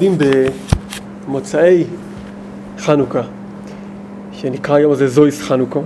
[0.00, 0.18] מועדים
[1.26, 1.84] במוצאי
[2.78, 3.22] חנוכה,
[4.32, 5.80] שנקרא היום הזה זויס חנוכה.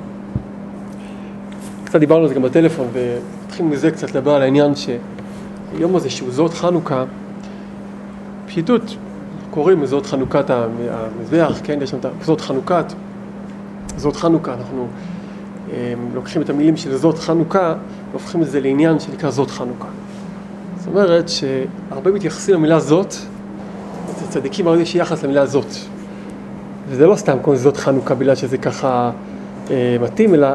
[1.84, 6.30] קצת דיברנו על זה גם בטלפון, והתחיל מזה קצת לדבר על העניין שהיום הזה שהוא
[6.30, 7.04] זאת חנוכה,
[8.46, 8.96] פשיטות,
[9.50, 12.92] קוראים זאת חנוכת המזבח, כן, יש שם את זאת חנוכת,
[13.96, 14.86] זאת חנוכה, אנחנו
[15.72, 17.74] אה, לוקחים את המילים של זאת חנוכה
[18.10, 19.88] והופכים את זה לעניין שנקרא זאת חנוכה.
[20.78, 23.14] זאת אומרת שהרבה מתייחסים למילה זאת,
[24.34, 25.66] צדיקים הרבה יש יחס למילה זאת.
[26.88, 29.10] וזה לא סתם קוראים זאת חנוכה בגלל שזה ככה
[29.70, 30.48] אה, מתאים, אלא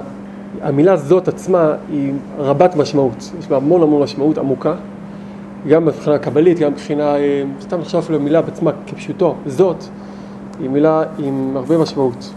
[0.61, 4.73] המילה זאת עצמה היא רבת משמעות, יש בה המון המון משמעות עמוקה,
[5.67, 9.83] גם מבחינה קבלית, גם מבחינה, אה, סתם לחשוב אפילו מילה בעצמה כפשוטו, זאת,
[10.59, 12.33] היא מילה עם הרבה משמעות.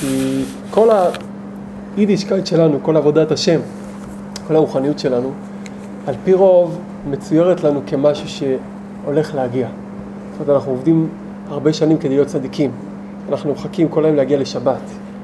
[0.00, 0.88] כי כל
[1.96, 3.60] היידישקייט שלנו, כל עבודת השם,
[4.48, 5.30] כל הרוחניות שלנו,
[6.06, 6.78] על פי רוב
[7.10, 9.68] מצוירת לנו כמשהו שהולך להגיע.
[10.40, 11.08] זאת אומרת, אנחנו עובדים
[11.48, 12.70] הרבה שנים כדי להיות צדיקים.
[13.28, 14.80] אנחנו מחכים כל היום להגיע לשבת.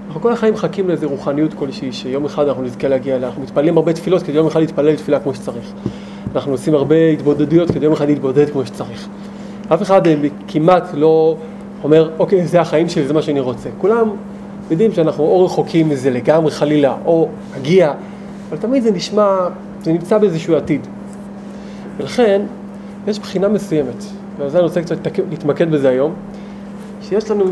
[0.06, 3.28] אנחנו כל החיים מחכים לאיזה רוחניות כלשהי, שיום אחד אנחנו נזכה להגיע אליה.
[3.28, 5.72] אנחנו מתפללים הרבה תפילות כדי יום אחד להתפלל תפילה כמו שצריך.
[6.34, 9.08] אנחנו עושים הרבה התבודדויות כדי יום אחד להתבודד כמו שצריך.
[9.68, 10.00] אף אחד
[10.48, 11.36] כמעט לא
[11.84, 13.68] אומר, אוקיי, זה החיים שלי, זה מה שאני רוצה.
[13.78, 14.08] כולם
[14.70, 17.28] יודעים שאנחנו או רחוקים מזה לגמרי חלילה, או
[17.58, 17.92] נגיע,
[18.48, 19.48] אבל תמיד זה נשמע,
[19.82, 20.86] זה נמצא באיזשהו עתיד.
[21.96, 22.42] ולכן,
[23.06, 24.04] יש בחינה מסוימת,
[24.38, 24.96] ועל זה אני רוצה קצת
[25.30, 26.14] להתמקד בזה היום,
[27.02, 27.44] שיש לנו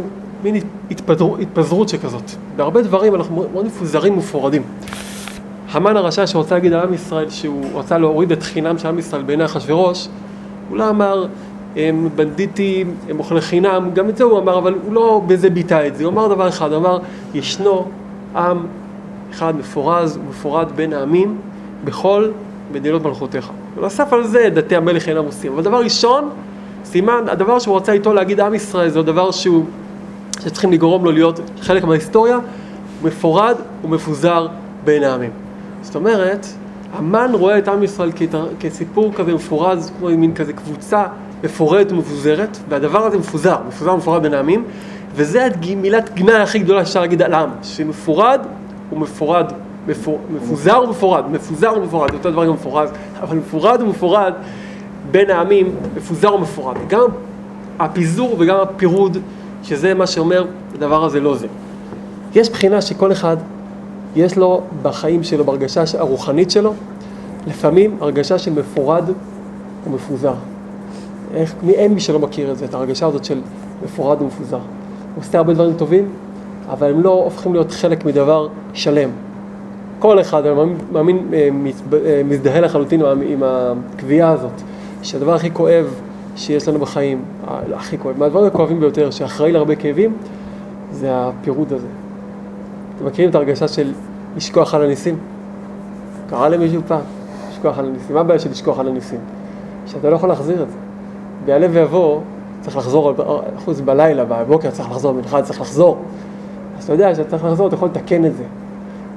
[0.42, 0.56] מין
[0.90, 2.30] התפזר, התפזרות שכזאת.
[2.56, 4.62] בהרבה דברים אנחנו מאוד מפוזרים ומפורדים.
[5.72, 9.22] המן הרשע שרוצה להגיד על עם ישראל שהוא רצה להוריד את חינם של עם ישראל
[9.22, 10.08] בעיני אחשוורוש,
[10.68, 11.26] הוא לא אמר
[11.76, 15.86] הם בנדיטים, הם אוכלי חינם, גם את זה הוא אמר, אבל הוא לא בזה ביטא
[15.86, 16.98] את זה, הוא אמר דבר אחד, הוא אמר,
[17.34, 17.86] ישנו
[18.36, 18.66] עם
[19.30, 21.38] אחד מפורז ומפורד בין העמים
[21.84, 22.30] בכל
[22.72, 23.50] מדינות מלכותיך.
[23.76, 25.52] ונוסף על זה, דתי המלך אינם עושים.
[25.52, 26.30] אבל דבר ראשון,
[26.84, 29.64] סימן, הדבר שהוא רצה איתו להגיד עם ישראל, זה הדבר שהוא,
[30.44, 32.38] שצריכים לגרום לו להיות חלק מההיסטוריה,
[33.02, 34.48] מפורד ומפוזר
[34.84, 35.30] בין העמים.
[35.82, 36.46] זאת אומרת,
[36.92, 38.10] המן רואה את עם ישראל
[38.60, 41.04] כסיפור כזה מפורז, כמו מין כזה קבוצה
[41.44, 44.64] מפורדת ומפוזרת, והדבר הזה מפוזר, מפוזר ומפורד בין העמים,
[45.14, 48.40] וזה מילת גנאי הכי גדולה שאפשר להגיד על עם, שמפורד
[48.92, 49.46] ומפורד,
[49.86, 54.32] מפור, מפוזר ומפורד, מפוזר ומפורד, אותו דבר גם מפורז, אבל מפורד ומפורד
[55.10, 56.76] בין העמים, מפוזר ומפורד.
[56.88, 57.06] גם
[57.78, 59.18] הפיזור וגם הפירוד,
[59.62, 60.44] שזה מה שאומר,
[60.74, 61.46] הדבר הזה לא זה.
[62.34, 63.36] יש בחינה שכל אחד,
[64.16, 66.74] יש לו בחיים שלו, בהרגשה הרוחנית שלו,
[67.46, 69.04] לפעמים הרגשה של מפורד
[69.86, 70.34] ומפוזר.
[71.34, 73.40] איך, מי, אין מי שלא מכיר את זה, את ההרגשה הזאת של
[73.84, 74.56] מפורד ומפוזר.
[75.14, 76.08] הוא עושה הרבה דברים טובים,
[76.70, 79.10] אבל הם לא הופכים להיות חלק מדבר שלם.
[79.98, 81.48] כל אחד, אני מאמין, מאמין אה,
[82.06, 84.62] אה, מזדהה לחלוטין עם הקביעה הזאת,
[85.04, 85.94] שהדבר הכי כואב
[86.36, 87.22] שיש לנו בחיים,
[87.74, 90.16] הכי כואב, מהדברים הכואבים ביותר, שאחראי להרבה כאבים,
[90.92, 91.86] זה הפירוד הזה.
[92.96, 93.92] אתם מכירים את ההרגשה של
[94.36, 95.16] לשכוח על הניסים?
[96.30, 97.00] קרה למישהו פעם?
[97.50, 98.14] לשכוח על הניסים.
[98.14, 99.18] מה הבעיה של לשכוח על הניסים?
[99.86, 100.76] שאתה לא יכול להחזיר את זה.
[101.44, 102.20] ביעלה ויבוא,
[102.60, 103.12] צריך לחזור,
[103.58, 105.98] אחוז בלילה, בבוקר צריך לחזור, במנחה צריך לחזור.
[106.78, 108.44] אז אתה יודע שאתה צריך לחזור, אתה יכול לתקן את זה.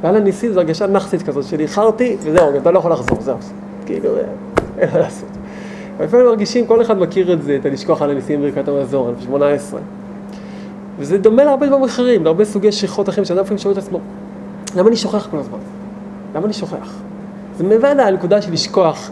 [0.02, 3.38] ועל הניסים זו הרגשה נחסית כזאת, של איחרתי, וזהו, אתה לא יכול לחזור, זהו.
[3.86, 4.09] כאילו,
[4.78, 5.37] אין מה לעשות.
[6.00, 9.80] ולפעמים מרגישים, כל אחד מכיר את זה, את הלשכוח על הניסים ברכת המזור, 18.
[11.00, 14.00] וזה דומה להרבה דברים אחרים, להרבה סוגי שכחות אחרים, שאדם לפעמים שואל את עצמו,
[14.75, 15.58] למה אני שוכח כל הזמן?
[16.35, 16.94] למה אני שוכח?
[17.58, 19.12] זה מבין הנקודה של לשכוח.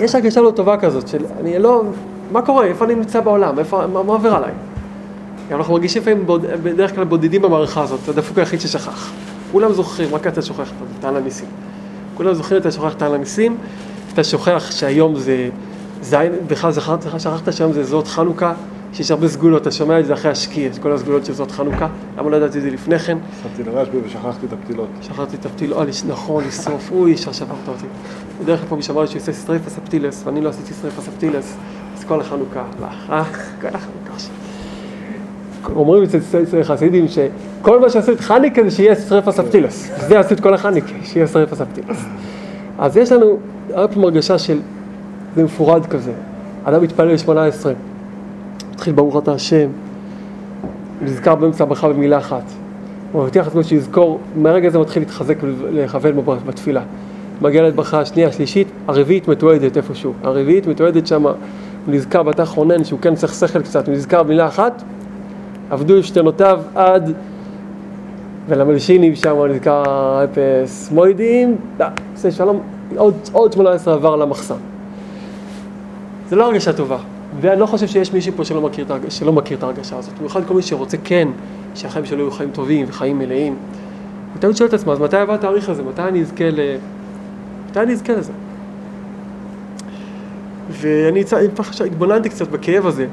[0.00, 1.82] יש הרגשה לא טובה כזאת, של אני לא,
[2.32, 4.52] מה קורה, איפה אני נמצא בעולם, איפה, מה, מה עובר עליי?
[5.50, 9.12] אנחנו מרגישים לפעמים בוד, בדרך כלל בודדים במערכה הזאת, זה הדפוק היחיד ששכח.
[9.52, 11.48] כולם זוכרים, רק אתה שוכח את טען הניסים.
[12.14, 13.56] כולם זוכרים, אתה שוכח את טען הניסים,
[14.12, 15.48] אתה שוכח שהיום זה
[16.02, 18.54] זין, בכלל זכרת, שכחת שהיום זה זאת חנוכה,
[18.92, 21.88] שיש הרבה סגולות, אתה שומע את זה אחרי השקיע, את כל הסגולות של זאת חנוכה,
[22.18, 23.18] למה לא ידעתי את זה לפני כן?
[23.42, 24.88] שמתי לרשב"י ושכחתי את הפתילות.
[25.02, 27.86] שכחתי את הפתילות, נכון, לשרוף, אוי, ישר שברת אותי.
[28.42, 31.56] בדרך כלל פה מישהו אמר לי שהוא עושה סטרייפס אפטילס, ואני לא עשיתי סטרייפס אפטילס,
[31.96, 33.24] אז כל החנוכה לך, אה,
[33.60, 33.98] כל החנוכה.
[35.76, 36.18] אומרים אצל
[36.62, 39.90] חסידים שכל מה שעשו את חניקה זה שיהיה סטרייפס אפטילס.
[40.08, 42.04] זה עשו את כל החניקה, שיהיה סטרייפס אפטילס.
[42.78, 43.38] אז יש לנו
[43.72, 44.58] הרבה פעמים הרגשה של,
[45.36, 46.12] זה מפורד כזה.
[46.64, 47.66] אדם מתפלל ל-18,
[48.72, 49.68] מתחיל ברוך אתה השם,
[51.02, 52.42] נזכר באמצע הברכה במילה אחת.
[53.12, 56.12] הוא מבטיח לעצמו שיזכור, מהרגע הזה מתחיל להתחזק ולכוון
[56.46, 56.82] בתפילה.
[57.42, 60.12] מגיע לברכה השנייה, השלישית, הרביעית מתועדת איפשהו.
[60.22, 61.34] הרביעית מתועדת שם, הוא
[61.88, 64.82] נזכר בתח רונן שהוא כן צריך שכל קצת, הוא נזכר במילה אחת,
[65.70, 67.12] עבדו שתנותיו עד
[68.48, 71.56] ולמלשינים שם נזכר אפס מוידים,
[72.14, 72.60] עושה שלום,
[72.96, 74.54] עוד, עוד 18 עבר למחסן.
[76.28, 76.98] זה לא הרגשה טובה.
[77.40, 80.18] ואני לא חושב שיש מישהו פה שלא מכיר, שלא מכיר את ההרגשה הזאת.
[80.18, 81.28] במיוחד כל מי שרוצה כן
[81.74, 83.56] שהחיים שלו יהיו חיים טובים וחיים מלאים.
[84.32, 85.82] הוא תמיד שואל את עצמו, אז מתי יבוא התאריך הזה?
[85.82, 86.60] מתי אני אזכה ל...
[87.70, 88.32] מתי אני אזכה לזה?
[90.70, 91.22] ואני
[91.86, 93.06] התבוננתי קצת בכאב הזה.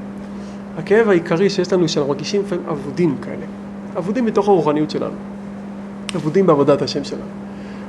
[0.77, 3.45] הכאב העיקרי שיש לנו, שאנחנו מרגישים לפעמים אבודים כאלה.
[3.97, 5.15] אבודים בתוך הרוחניות שלנו.
[6.15, 7.23] אבודים בעבודת השם שלנו.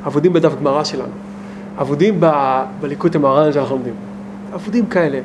[0.07, 1.13] אבודים בדף גמרא שלנו.
[1.81, 3.95] אבודים ב- בליקוט המהר"ן שאנחנו לומדים.
[4.57, 5.19] אבודים כאלה.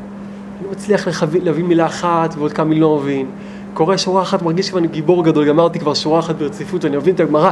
[0.59, 3.25] אני מצליח לחב- להבין מילה אחת ועוד כמה מילים לא מבין.
[3.73, 7.15] קורא שורה אחת, מרגיש כבר אני גיבור גדול, גמרתי כבר שורה אחת ברציפות, אני מבין
[7.15, 7.51] את הגמרא.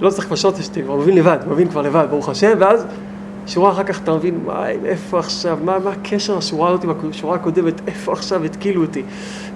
[0.00, 2.86] לא צריך פשוט אשתי, כבר מבין לבד, מבין כבר לבד, ברוך השם, ואז
[3.46, 7.34] שורה אחר כך אתה מבין, וואי, איפה עכשיו, מה, מה הקשר לשורה הזאת עם השורה
[7.34, 9.02] הקודמת, איפה עכשיו התקילו אותי.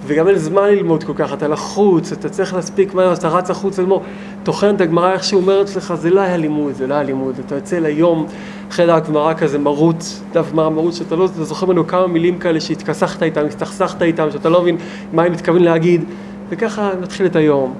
[0.08, 3.50] וגם אין זמן ללמוד כל כך, אתה לחוץ, אתה צריך להספיק מהר, אז אתה רץ
[3.50, 4.02] החוצה ללמוד.
[4.42, 7.34] טוחן את הגמרא איך שהוא אומר אצלך, זה לא היה לימוד, זה לא היה לימוד.
[7.46, 8.26] אתה יוצא ליום,
[8.70, 12.60] אחרי דף גמרא כזה מרוץ, דף גמרא מרוץ, שאתה לא זוכר ממנו כמה מילים כאלה
[12.60, 14.76] שהתכסחת איתם, הסתכסכת איתם, שאתה לא מבין
[15.12, 16.04] מה הם מתכוונים להגיד,
[16.48, 17.74] וככה מתחיל את היום.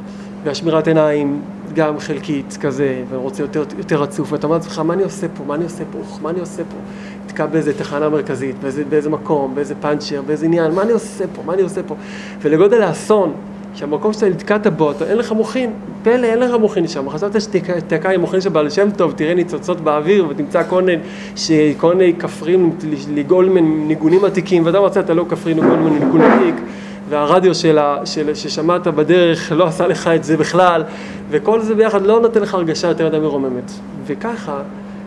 [0.44, 1.40] והשמירת עיניים
[1.72, 5.54] גם חלקית כזה, ורוצה יותר, יותר רצוף, ואתה אומר לעצמך, מה אני עושה פה, מה
[5.54, 6.76] אני עושה פה, מה אני עושה פה?
[7.26, 11.42] נתקע באיזה תחנה מרכזית, באיזה, באיזה מקום, באיזה פאנצ'ר, באיזה עניין, מה אני עושה פה,
[11.46, 11.94] מה אני עושה פה?
[12.42, 13.32] ולגודל האסון,
[13.74, 15.70] שהמקום שאתה נתקעת בו, אתה, אין לך מוחין,
[16.02, 17.10] פלא, אין לך מוחין שם.
[17.10, 20.62] חשבת שתקע עם מוחין של בעל שם טוב, תראה ניצוצות באוויר ותמצא
[21.76, 22.70] כל מיני, כפרים
[23.14, 26.54] לגאול מניגונים עתיקים, ואתה מצאת לא כפרי לגאול מניגון עתיק.
[27.08, 30.84] והרדיו שלה, של, ששמעת בדרך לא עשה לך את זה בכלל,
[31.30, 33.72] וכל זה ביחד לא נותן לך הרגשה יותר מדי מרוממת.
[34.06, 34.58] וככה,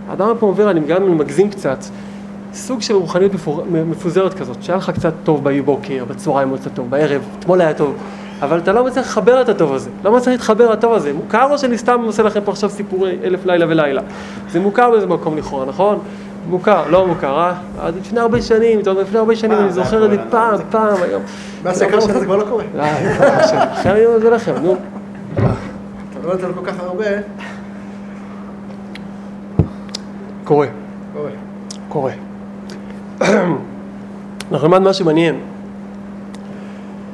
[0.09, 1.83] האדם פה עובר, אני גם מגזים קצת,
[2.53, 3.31] סוג של רוחניות.
[3.71, 7.95] מפוזרת כזאת, שהיה לך קצת טוב בבוקר, בצהריים עוד קצת טוב, בערב, אתמול היה טוב,
[8.42, 11.13] אבל אתה לא מצליח לחבר את הטוב הזה, לא מצליח להתחבר לטוב הזה.
[11.13, 14.01] מוכר או שאני סתם עושה לכם פה עכשיו סיפורי אלף לילה ולילה?
[14.50, 16.00] זה מוכר באיזה מקום לכאורה, נכון?
[16.49, 17.53] מוכר, לא מוכר, אה?
[17.79, 20.59] עד לפני הרבה שנים, אתה יודע, לפני הרבה שנים, פעם אני זוכר את זה פעם,
[20.69, 21.21] פעם, היום.
[21.63, 22.63] מהסקר שלך זה כבר לא קורה.
[22.79, 23.71] אה.
[23.71, 24.75] עכשיו אני אומר את זה לכם, נו.
[25.33, 27.05] אתה לא נותן כל כך הרבה,
[30.43, 30.67] קורה,
[31.89, 32.11] קורה.
[34.51, 35.39] אנחנו נלמד משהו מעניין.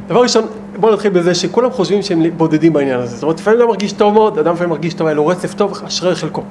[0.08, 0.46] דבר ראשון,
[0.80, 3.16] בואו נתחיל בזה שכולם חושבים שהם בודדים בעניין הזה.
[3.16, 5.82] זאת אומרת, לפעמים אדם מרגיש טוב מאוד, אדם לפעמים מרגיש טוב, היה לו רצף טוב,
[5.88, 6.44] אשרי חלקו.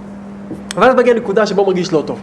[0.76, 2.20] אבל אז מגיע נקודה שבו מרגיש לא טוב.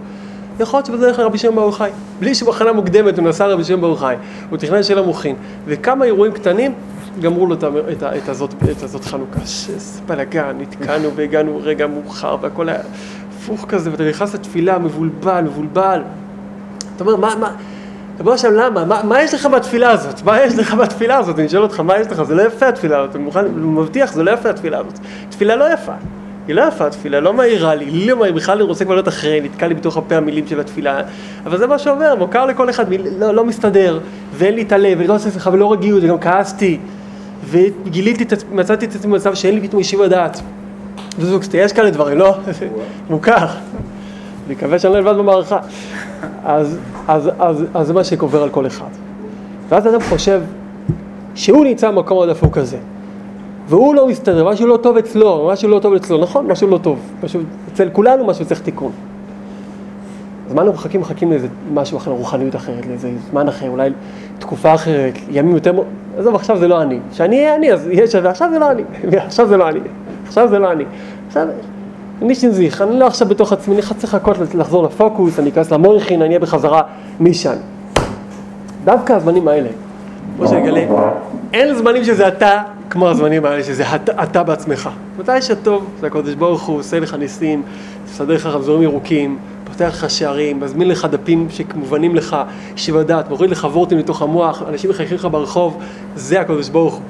[0.59, 1.91] יכול להיות שבדרך כלל רבי שמעון בר יוחאי.
[2.19, 4.15] בלי שבחנה מוקדמת הוא נסע רבי שמעון בר יוחאי.
[4.49, 5.35] הוא תכנן שיהיה לו מוחין.
[5.65, 6.73] וכמה אירועים קטנים
[7.21, 9.45] גמרו לו את, הזאת, את הזאת חנוכה.
[9.45, 12.79] שזה בלאגן, נתקענו והגענו רגע מאוחר והכל היה
[13.43, 16.01] הפוך כזה, ואתה נכנס לתפילה מבולבל, מבולבל.
[16.95, 17.51] אתה אומר, מה, מה,
[18.17, 18.85] ריבונו של עולם, למה?
[18.85, 20.21] מה, מה יש לך בתפילה הזאת?
[20.23, 21.39] מה יש לך בתפילה הזאת?
[21.39, 22.23] אני שואל אותך, מה יש לך?
[22.23, 24.99] זה לא יפה התפילה הזאת, אני מוכן, מבטיח, זה לא יפה התפילה הזאת.
[25.29, 25.93] תפילה לא יפה.
[26.47, 29.07] היא לא יפה התפילה, לא מהירה לי, לי לא מהיר, בכלל אני רוצה כבר להיות
[29.07, 31.01] אחרי, נתקע לי בתוך הפה המילים של התפילה,
[31.45, 32.85] אבל זה מה שעובר, מוכר לכל אחד,
[33.17, 33.99] לא, לא מסתדר,
[34.33, 36.79] ואין לי את הלב, ואני לא עושה לך ולא רגיעות, וגם כעסתי,
[37.45, 40.41] וגיליתי, מצאתי את עצמי במצב שאין לי פתאום ישיבה דעת.
[41.19, 42.35] וזוג, יש כאלה דברים, לא?
[43.09, 43.45] מוכר.
[44.47, 45.59] אני מקווה שאני לא לבד במערכה.
[46.45, 48.89] אז, אז, אז, אז זה מה שעובר על כל אחד.
[49.69, 50.41] ואז אדם חושב
[51.35, 52.77] שהוא נמצא במקום הדפוק הזה,
[53.67, 56.99] והוא לא מסתדר, משהו לא טוב אצלו, משהו לא טוב אצלו, נכון, משהו לא טוב,
[57.23, 57.41] משהו,
[57.73, 58.91] אצל כולנו משהו צריך תיקון.
[60.47, 61.01] אז מה אנחנו מחכים?
[61.01, 63.89] מחכים לאיזה משהו אחר, רוחניות אחרת, לאיזה זמן אחר, אולי
[64.39, 65.73] תקופה אחרת, ימים יותר...
[66.17, 66.99] עזוב, עכשיו זה לא אני.
[67.11, 68.83] כשאני אהיה אני, אז יהיה שווה, עכשיו זה לא אני.
[69.27, 69.79] עכשיו זה לא אני.
[70.27, 70.83] עכשיו זה לא אני.
[71.27, 71.47] עכשיו,
[72.21, 76.21] נישן זיך, אני לא עכשיו בתוך עצמי, אני צריך לחכות לחזור לפוקוס, אני אכנס למויכין,
[76.21, 76.81] אני אהיה בחזרה
[77.19, 77.53] משם.
[78.83, 79.69] דווקא הזמנים האלה,
[80.37, 80.85] כמו שנגלה,
[81.53, 82.61] אין זמנים שזה אתה
[82.93, 84.89] כמו הזמנים האלה, שזה אתה, בעצמך.
[85.19, 87.63] מתי שטוב, זה הקדוש ברוך הוא עושה לך ניסים,
[88.05, 92.37] מסדר לך רמזורים ירוקים, פותח לך שערים, מזמין לך דפים שמובנים לך,
[92.75, 95.79] ישיבה דעת, מוריד לך וורטים לתוך המוח, אנשים מחייכים לך ברחוב,
[96.15, 97.03] זה הקדוש ברוך הוא.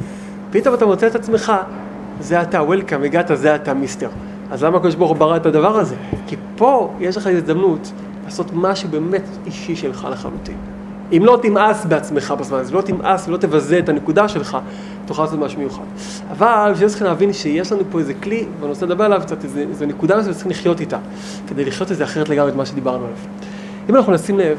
[0.52, 1.54] פתאום אתה מוצא את עצמך,
[2.20, 4.10] זה אתה, וולקאם, הגעת, זה אתה, מיסטר.
[4.52, 5.96] אז למה הקדוש ברוך הוא ברא את הדבר הזה?
[6.28, 7.92] כי פה יש לך הזדמנות
[8.26, 10.73] לעשות משהו באמת אישי שלך לחלוטין.
[11.18, 14.58] אם לא תמאס בעצמך בזמן הזה, לא תמאס ולא תבזה את הנקודה שלך,
[15.06, 15.84] תוכל לעשות משהו מיוחד.
[16.32, 19.44] אבל בשביל זה צריכים להבין שיש לנו פה איזה כלי, ואני רוצה לדבר עליו קצת,
[19.44, 20.98] איזה, איזה נקודה מסוימת שצריכים לחיות איתה,
[21.48, 23.18] כדי לחיות את זה אחרת לגמרי את מה שדיברנו עליו.
[23.90, 24.58] אם אנחנו נשים לב,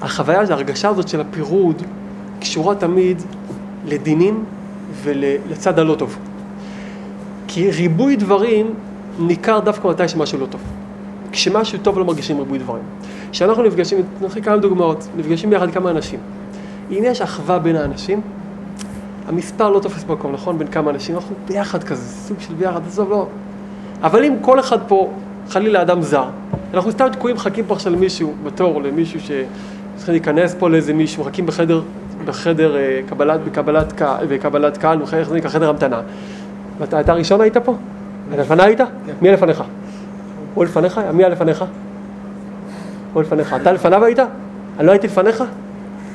[0.00, 1.82] החוויה, ההרגשה הזאת של הפירוד,
[2.40, 3.22] קשורה תמיד
[3.86, 4.44] לדינים
[5.02, 6.16] ולצד הלא טוב.
[7.48, 8.74] כי ריבוי דברים
[9.18, 10.60] ניכר דווקא מתי שמשהו לא טוב.
[11.32, 12.82] כשמשהו טוב לא מרגישים ריבוי דברים.
[13.36, 16.20] כשאנחנו נפגשים, נתחיל כמה דוגמאות, נפגשים ביחד כמה אנשים.
[16.90, 18.20] אם יש אחווה בין האנשים,
[19.28, 20.58] המספר לא תופס מקום, נכון?
[20.58, 23.26] בין כמה אנשים, אנחנו ביחד כזה, סוג של ביחד, עזוב, לא.
[24.02, 25.10] אבל אם כל אחד פה,
[25.48, 26.24] חלילה אדם זר,
[26.74, 29.30] אנחנו סתם תקועים, מחכים פה עכשיו למישהו, בתור, למישהו ש...
[29.96, 31.82] צריכים להיכנס פה לאיזה מישהו, מחכים בחדר,
[32.24, 35.50] בחדר אה, קבלת, בקבלת, קה- בקבלת קהל, איך זה נקרא?
[35.50, 36.00] חדר המתנה.
[36.78, 37.74] ואתה אתה הראשון היית פה?
[38.32, 38.80] אתה לפניי היית?
[39.22, 39.62] מי היה לפניך?
[40.54, 41.00] הוא לפניך?
[41.12, 41.64] מי היה לפניך?
[43.16, 43.56] הוא לפניך.
[43.62, 44.18] אתה לפניו היית?
[44.78, 45.44] אני לא הייתי לפניך?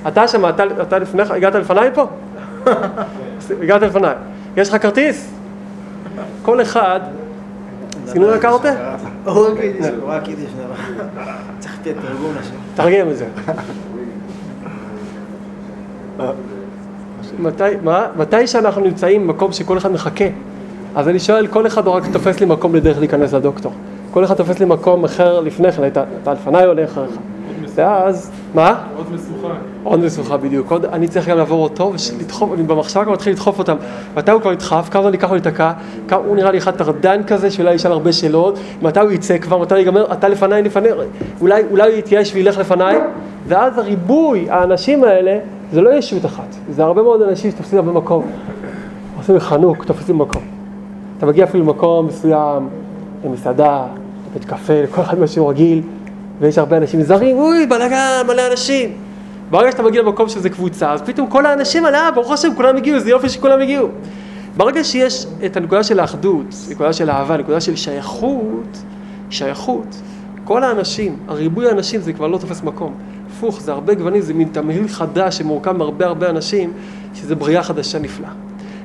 [0.07, 2.07] אתה שם, אתה, אתה לפניך, הגעת לפניי פה?
[3.61, 4.13] הגעת לפניי.
[4.57, 5.31] יש לך כרטיס?
[6.41, 6.99] כל אחד,
[8.05, 8.73] סינון הקרטה?
[9.25, 10.49] הוא רק יידיש, הוא רק יידיש.
[11.59, 12.55] צריך תרגום לשם.
[12.75, 13.25] תרגם את זה.
[17.39, 18.07] מתי, מה?
[18.17, 20.25] מתי שאנחנו נמצאים במקום שכל אחד מחכה,
[20.95, 23.73] אז אני שואל, כל אחד רק תופס לי מקום לדרך להיכנס לדוקטור.
[24.11, 27.11] כל אחד תופס לי מקום אחר לפני כן, אתה, לפניי או לאחריך.
[27.75, 28.83] ואז, מה?
[28.97, 29.53] עוד משוכה.
[29.83, 33.59] עוד משוכה בדיוק, עוד, אני צריך גם לעבור אותו ולדחוף, אני במחשבה כבר מתחיל לדחוף
[33.59, 33.75] אותם.
[34.15, 35.71] מתי הוא כבר ידחף, כמה זמן ייקח לו להיתקע,
[36.11, 39.73] הוא נראה לי אחד טרדן כזה שאולי ישאל הרבה שאלות, מתי הוא יצא כבר, מתי
[39.73, 40.91] הוא ייגמר, אתה לפניי, לפניי,
[41.41, 42.97] אולי, אולי הוא יתייאש וילך לפניי,
[43.47, 45.39] ואז הריבוי, האנשים האלה,
[45.71, 48.23] זה לא ישות אחת, זה הרבה מאוד אנשים שתופסים הרבה מקום.
[49.17, 50.43] עושים חנוק, תופסים מקום.
[51.17, 52.69] אתה מגיע אפילו למקום מסוים,
[53.25, 53.85] למסעדה,
[54.31, 55.81] לבית קפה, לכל אחד משהו רגיל,
[56.39, 58.89] ויש הרבה אנשים זרים, אוי, בלאגן, מלא אנשים.
[59.49, 62.95] ברגע שאתה מגיע למקום שזה קבוצה, אז פתאום כל האנשים האלה, ברוך השם, כולם הגיעו,
[62.95, 63.87] איזה יופי שכולם הגיעו.
[64.57, 68.77] ברגע שיש את הנקודה של האחדות, נקודה של אהבה, נקודה של שייכות,
[69.29, 69.95] שייכות,
[70.43, 72.93] כל האנשים, הריבוי האנשים זה כבר לא תופס מקום.
[73.27, 76.73] הפוך, זה הרבה גוונים, זה מין תמהיל חדש שמורכב מהרבה הרבה אנשים,
[77.13, 78.29] שזה בריאה חדשה נפלאה.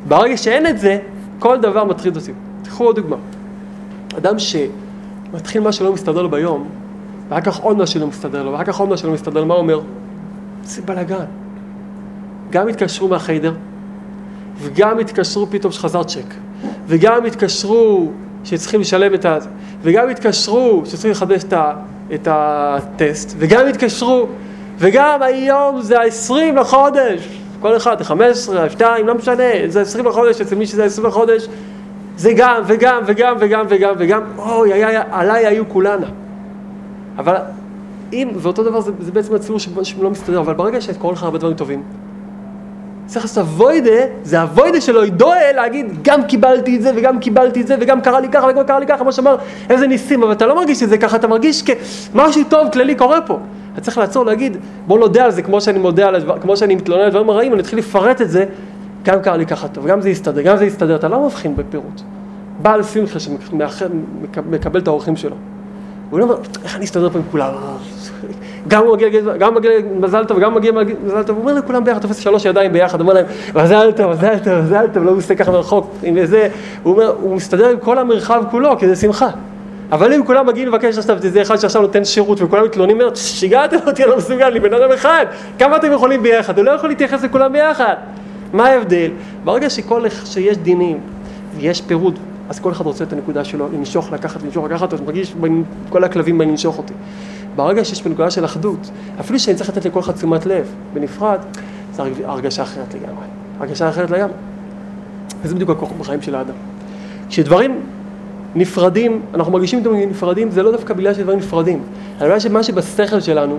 [0.08, 0.98] ברגע שאין את זה,
[1.38, 2.32] כל דבר מטריד אותי.
[2.62, 3.16] תקחו עוד דוגמה.
[4.18, 4.38] אדם
[5.30, 6.68] שמתחיל מה שלא מסתדר לו ביום,
[7.28, 9.54] ואחר כך עוד מה שלא מסתדר לו, ואחר כך עוד מה שלא מסתדר לו, מה
[9.54, 9.80] הוא אומר?
[10.64, 11.24] זה בלאגן.
[12.50, 13.54] גם התקשרו מהחיידר,
[14.58, 16.34] וגם התקשרו פתאום שחזר צ'ק,
[16.86, 18.10] וגם התקשרו
[18.44, 19.38] שצריכים לשלם את ה...
[19.82, 21.72] וגם התקשרו שצריכים לחדש את, ה...
[22.14, 24.26] את הטסט, וגם התקשרו,
[24.78, 27.28] וגם היום זה ה-20 לחודש,
[27.60, 28.12] כל אחד, ה-15,
[28.58, 31.46] ה-2, לא משנה, זה 20 לחודש, אצל מי שזה 20 לחודש,
[32.16, 36.06] זה גם, וגם, וגם, וגם, וגם, וגם, אוי, היה, עליי היו כולנה.
[37.18, 37.34] אבל
[38.12, 41.56] אם, ואותו דבר זה, זה בעצם הציור שלא מסתדר, אבל ברגע שקורה לך הרבה דברים
[41.56, 41.82] טובים,
[43.06, 43.90] צריך לעשות אבוידה,
[44.22, 48.20] זה אבוידה שלו ידועה להגיד, גם קיבלתי את זה, וגם קיבלתי את זה, וגם קרה
[48.20, 49.36] לי ככה, וגם קרה לי ככה, כמו שאמר,
[49.70, 53.20] איזה ניסים, אבל אתה לא מרגיש את זה ככה, אתה מרגיש כמשהו טוב, כללי קורה
[53.20, 53.38] פה.
[53.72, 54.56] אתה צריך לעצור, להגיד,
[54.86, 57.52] בוא נודה על זה, כמו שאני מודה על הדבר, כמו שאני מתלונן על דברים הרעים,
[57.52, 58.44] אני אתחיל לפרט את זה,
[59.06, 62.00] גם קרה לי ככה טוב, גם זה יסתדר, גם זה יסתדר, אתה לא מבחין בפירוט.
[62.62, 65.36] בעל שמחה שמקבל את האורחים שלו.
[66.10, 67.52] הוא לא אומר, איך אני אסתדר פה עם כולם?
[68.68, 69.08] גם הוא מגיע,
[69.38, 69.70] גם מגיע
[70.00, 70.72] מזל טוב, גם מגיע
[71.04, 74.38] מזל טוב, הוא אומר לכולם ביחד, תופס שלוש ידיים ביחד, אומר להם, מזל טוב, מזל
[74.44, 76.48] טוב, מזל טוב, לא הוא מסתכל ככה מרחוק, עם איזה,
[76.82, 79.28] הוא אומר, הוא מסתדר עם כל המרחב כולו, כי זה שמחה.
[79.92, 84.02] אבל אם כולם מגיעים לבקש עכשיו, זה אחד שעכשיו נותן שירות, וכולם מתלוננים, שיגעתם אותי,
[84.02, 85.26] אני לא מסוגל, אני בן אדם אחד,
[85.58, 86.58] כמה אתם יכולים ביחד?
[86.58, 87.94] הוא לא יכול להתייחס לכולם ביחד.
[88.52, 89.10] מה ההבדל?
[89.44, 90.98] ברגע שכל, שיש דינים,
[91.56, 92.14] ויש פירוט,
[92.48, 95.34] אז כל אחד רוצה את הנקודה שלו, לנשוך, לקחת, לנשוך, לקחת, אז מרגיש
[95.88, 96.94] כל הכלבים באים לנשוך אותי.
[97.56, 101.38] ברגע שיש בנקודה של אחדות, אפילו שאני צריך לתת לכל אחד תשומת לב, בנפרד,
[101.92, 103.24] זה הרגשה אחרת לגמרי.
[103.60, 104.34] הרגשה אחרת לגמרי.
[105.42, 106.54] וזה בדיוק הכוח בחיים של האדם.
[107.28, 107.80] כשדברים
[108.54, 111.82] נפרדים, אנחנו מרגישים אותם נפרדים, זה לא דווקא בגלל שדברים נפרדים,
[112.20, 113.58] אלא בגלל שמה שבשכל שלנו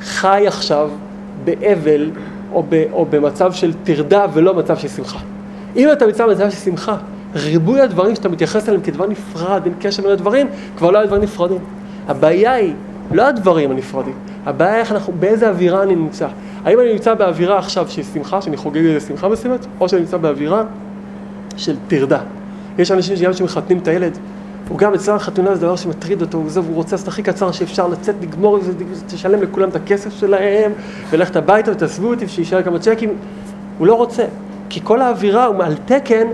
[0.00, 0.90] חי עכשיו
[1.44, 2.10] באבל
[2.54, 5.18] או, ב, או במצב של טרדה ולא מצב של שמחה.
[5.76, 6.96] אם אתה נמצא במצב של שמחה,
[7.34, 10.46] ריבוי הדברים שאתה מתייחס אליהם כדבר נפרד, אין קשר בין הדברים,
[10.76, 11.58] כבר לא היה דברים נפרדים.
[12.08, 12.74] הבעיה היא
[13.12, 14.14] לא הדברים הנפרדים,
[14.46, 16.28] הבעיה היא איך אנחנו, באיזה אווירה אני נמצא.
[16.64, 20.16] האם אני נמצא באווירה עכשיו של שמחה, שאני חוגג איזה שמחה מסוימת, או שאני נמצא
[20.16, 20.62] באווירה
[21.56, 22.18] של טרדה.
[22.78, 24.18] יש אנשים שגם שמחתנים את הילד,
[24.68, 27.88] הוא גם אצלם החתונה זה דבר שמטריד אותו, הוא, הוא רוצה לעשות הכי קצר שאפשר
[27.88, 28.58] לצאת, לגמור,
[29.06, 30.72] תשלם לכולם את הכסף שלהם,
[31.10, 33.10] ולכת הביתה ותעזבו אותי, ושישאר כמה צ'קים.
[33.78, 34.24] הוא לא רוצה,
[34.68, 36.26] כי כל האווירה הוא על תקן,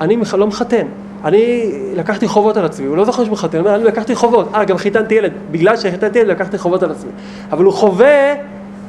[0.00, 0.86] אני לא מחתן.
[1.24, 4.78] אני לקחתי חובות על עצמי, הוא לא זוכר שהוא מחתן, אני לקחתי חובות, אה, גם
[4.78, 7.10] חיתנתי ילד, בגלל שחיתנתי ילד לקחתי חובות על עצמי.
[7.52, 8.34] אבל הוא חווה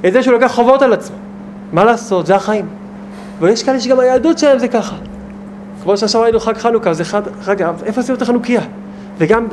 [0.06, 1.16] את זה שהוא לקח חובות על עצמו.
[1.74, 2.66] מה לעשות, זה החיים.
[3.40, 4.96] ויש כאלה שגם היהדות שלהם זה ככה.
[5.90, 8.62] כמו שעכשיו ראינו חג חנוכה, זה חג, חג, איפה עשינו את החנוכיה?
[9.18, 9.48] וגם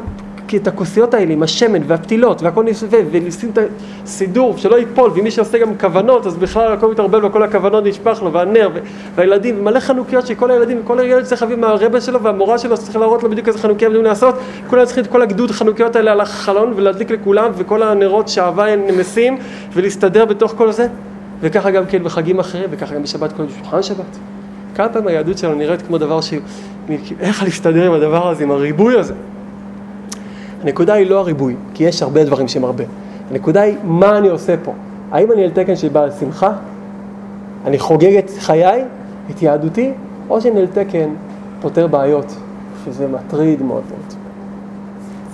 [0.57, 3.59] את הכוסיות האלה עם השמן והפתילות והכל נסווה, ולשים את
[4.05, 8.23] הסידור שלא ייפול, ומי שעושה גם כוונות, אז בכלל הכל מתערבב לו, כל הכוונות נשפך
[8.23, 8.71] לו, והנר,
[9.15, 13.23] והילדים, ומלא חנוכיות שכל הילדים, וכל הילד צריך להביא מהרבה שלו, והמורה שלו צריך להראות
[13.23, 14.35] לו בדיוק איזה חנוכיה הם לעשות,
[14.67, 19.39] כולם צריכים את כל הגדוד חנוכיות האלה על החלון, ולהדליק לכולם, וכל הנרות שהאהבה נמסים,
[19.73, 20.87] ולהסתדר בתוך כל זה,
[21.41, 24.19] וככה גם כן בחגים אחרים, וככה גם בשבת כל שולחן שבת.
[24.77, 26.35] כמה פעמים היהדות שלנו נראית כמו דבר ש...
[27.21, 29.15] איך להסתדר עם הדבר הזה, עם הריבוי הזה.
[30.63, 32.85] הנקודה היא לא הריבוי, כי יש הרבה דברים שהם הרבה.
[33.31, 34.73] הנקודה היא מה אני עושה פה.
[35.13, 36.53] האם אני על תקן של בעל שמחה?
[37.65, 38.85] אני חוגג את חיי,
[39.31, 39.93] את יהדותי,
[40.29, 41.09] או שאני על תקן
[41.61, 42.35] פותר בעיות,
[42.85, 44.15] שזה מטריד מאוד מאוד.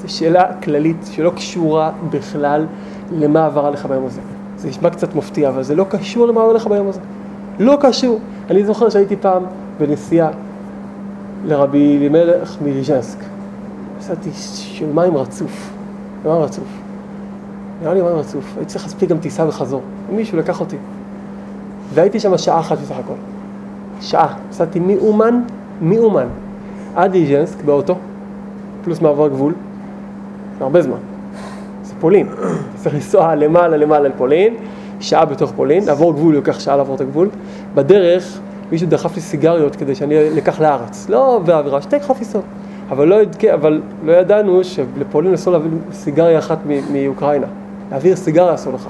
[0.02, 2.66] זו שאלה כללית שלא קשורה בכלל
[3.12, 4.20] למה עבר עליך ביום הזה.
[4.56, 7.00] זה נשמע קצת מפתיע, אבל זה לא קשור למה עבר עליך ביום הזה.
[7.58, 8.18] לא קשור.
[8.50, 9.42] אני זוכר שהייתי פעם
[9.78, 10.30] בנסיעה
[11.44, 13.18] לרבי אלימלך מריז'נסק.
[13.98, 15.70] נסעתי של מים רצוף,
[16.24, 16.64] מים רצוף.
[17.82, 18.44] נראה לי מים רצוף.
[18.56, 19.82] הייתי צריך להספיק גם טיסה וחזור.
[20.12, 20.76] מישהו לקח אותי.
[21.94, 23.14] והייתי שם שעה אחת בסך הכל.
[24.00, 24.34] שעה.
[24.50, 25.40] נסעתי מאומן,
[25.80, 26.26] מאומן,
[26.94, 27.94] עד ליז'נסק באוטו,
[28.84, 29.54] פלוס מעבר גבול.
[30.60, 30.96] הרבה זמן.
[31.84, 32.26] זה פולין.
[32.76, 34.54] צריך לנסוע למעלה למעלה לפולין,
[35.02, 37.28] שעה בתוך פולין, לעבור גבול, לוקח שעה לעבור את הגבול.
[37.74, 38.40] בדרך
[38.72, 41.06] מישהו דחף לי סיגריות כדי שאני אקח לארץ.
[41.08, 42.44] לא בעבירה, שתי חפיסות.
[42.90, 43.16] אבל לא,
[43.54, 46.58] אבל לא ידענו שלפולין אסור להביא סיגריה אחת
[46.92, 47.46] מאוקראינה.
[47.90, 48.88] להעביר סיגריה אסור לך.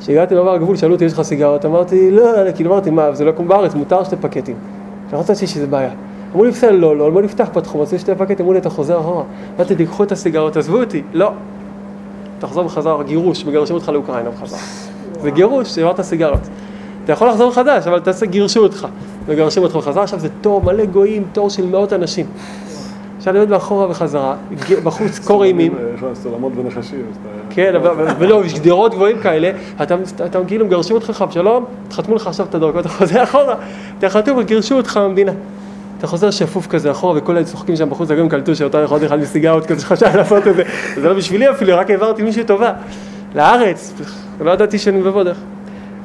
[0.00, 1.64] כשהגעתי לעבר הגבול, שאלו אותי, יש לך סיגריות?
[1.64, 4.56] אמרתי, לא, כאילו אמרתי, מה, זה לא כמו בארץ, מותר שתי פקטים.
[5.12, 5.90] לא רציתי שזה בעיה.
[6.32, 9.00] אמרו לי, בסדר, לא, לא, בוא נפתח בתחום, רציתי שתי פקטים, אמרו לי, אתה חוזר
[9.00, 9.24] אחורה.
[9.56, 11.02] אמרתי, תיקחו את הסיגריות, עזבו אותי.
[11.12, 11.32] לא.
[12.38, 14.87] תחזור בחזרה, גירוש, מגרשים אותך לאוקראינה בחזרה.
[15.22, 16.48] זה גירוש, העברת סיגריות.
[17.04, 18.86] אתה יכול לחזור חדש, אבל תעשה, גירשו אותך.
[19.28, 22.26] מגרשים אותך בחזרה, עכשיו זה תור מלא גויים, תור של מאות אנשים.
[23.18, 24.36] עכשיו אני עומד מאחורה וחזרה,
[24.84, 25.74] בחוץ קור אימים.
[25.94, 27.02] יש לך סולמות ונחשים.
[27.50, 27.74] כן,
[28.18, 29.50] ולא, יש גדרות גבוהים כאלה,
[30.24, 33.54] אתה כאילו מגרשים אותך לך, שלום, תחתמו לך עכשיו את הדרכות, אתה חוזר אחורה,
[33.98, 35.32] אתה חתום וגירשו אותך מהמדינה.
[35.98, 39.18] אתה חוזר שפוף כזה אחורה, וכל אלה צוחקים שם בחוץ, גם קלטו שאותה יכול אחד
[39.20, 40.62] מסיגרות כזה שחשב לעשות את זה,
[40.94, 42.72] זה לא בשבילי אפילו, רק העברתי מישהו טובה.
[43.34, 43.94] לארץ,
[44.40, 45.38] לא ידעתי שאני מבוא דרך.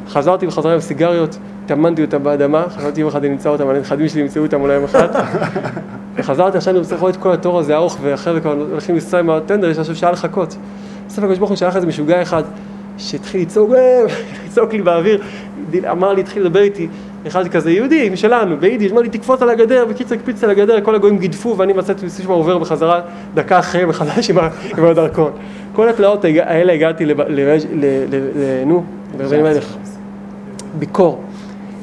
[0.10, 4.22] חזרתי בחזרה עם סיגריות, טמנתי אותם באדמה, חשבתי יום אחד אני אמצא אותם, הנכדים שלי
[4.22, 5.08] ימצאו אותם אולי יום אחד.
[6.16, 9.20] וחזרתי, עכשיו אני צריך לראות את כל התור הזה ארוך, ואחרי זה כבר הולכים לנסוע
[9.20, 10.56] עם הטנדר, יש עכשיו שעה לחכות.
[11.08, 12.44] בסוף הקדוש ברוך הוא שלח איזה משוגע אחד,
[12.98, 13.72] שהתחיל לצעוק,
[14.46, 15.22] לצעוק לי באוויר,
[15.92, 16.88] אמר לי, התחיל לדבר איתי,
[17.28, 20.96] אחד כזה יהודי משלנו, ביידיש, אמר לי תקפוץ על הגדר, בקיצור הקפיץ על הגדר, כל
[20.96, 23.02] הגויים גידפו ואני מצאתי שם עובר בחזרה
[23.34, 25.32] דקה אחרי מחדש עם הדרכון.
[25.74, 27.06] כל התלאות האלה הגעתי
[28.66, 28.84] נו,
[29.20, 29.76] לרבי מלך,
[30.80, 31.22] ביקור,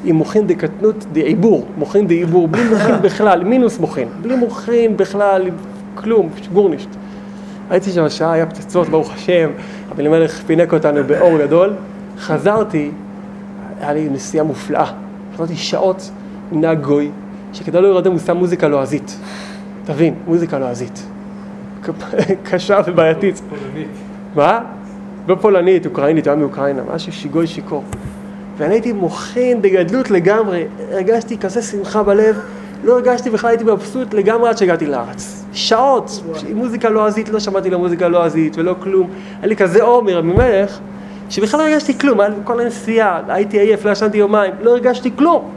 [0.05, 5.49] עם מוחין דקטנות דעיבור, מוחין דעיבור, בלי מוחין בכלל, מינוס מוחין, בלי מוחין בכלל,
[5.95, 6.89] כלום, גורנישט.
[7.69, 9.49] הייתי שם שעה, היה פצצות, ברוך השם,
[9.91, 11.73] רבי אלימלך פינק אותנו באור גדול,
[12.19, 12.91] חזרתי,
[13.81, 14.91] היה לי נסיעה מופלאה.
[15.35, 16.11] חזרתי שעות
[16.51, 17.11] עם נהג גוי,
[17.53, 19.17] שכדאי לא ירדם הוא שם מוזיקה לועזית.
[19.85, 21.03] תבין, מוזיקה לועזית.
[22.51, 23.41] קשה ובעייתית.
[23.49, 23.87] פולנית.
[24.35, 24.59] מה?
[25.27, 27.83] לא פולנית, אוקראינית, היה מאוקראינה, משהו שיגוי שיכור.
[28.57, 32.39] ואני הייתי מוחין בגדלות לגמרי, הרגשתי כזה שמחה בלב,
[32.83, 35.45] לא הרגשתי בכלל, הייתי מבסוט לגמרי עד שהגעתי לארץ.
[35.53, 36.23] שעות,
[36.55, 39.09] מוזיקה לועזית, לא שמעתי לה מוזיקה לועזית ולא כלום.
[39.39, 40.79] היה לי כזה עומר ממלך,
[41.31, 45.49] שבכלל לא הרגשתי כלום, היה כל הנסיעה, הייתי עייף, לא ישנתי יומיים, לא הרגשתי כלום.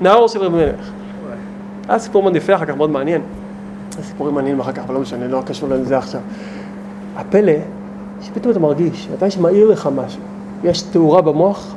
[0.00, 0.90] נאור של רבי מלך.
[1.88, 3.20] היה סיפור מאוד יפה אחר כך, מאוד מעניין.
[4.02, 6.20] סיפורים מעניינים אחר כך, אבל לא משנה, לא קשור לזה עכשיו.
[7.16, 7.52] הפלא,
[8.22, 10.20] שפתאום אתה מרגיש, מתי שמעיר לך משהו,
[10.64, 11.74] יש תאורה במוח,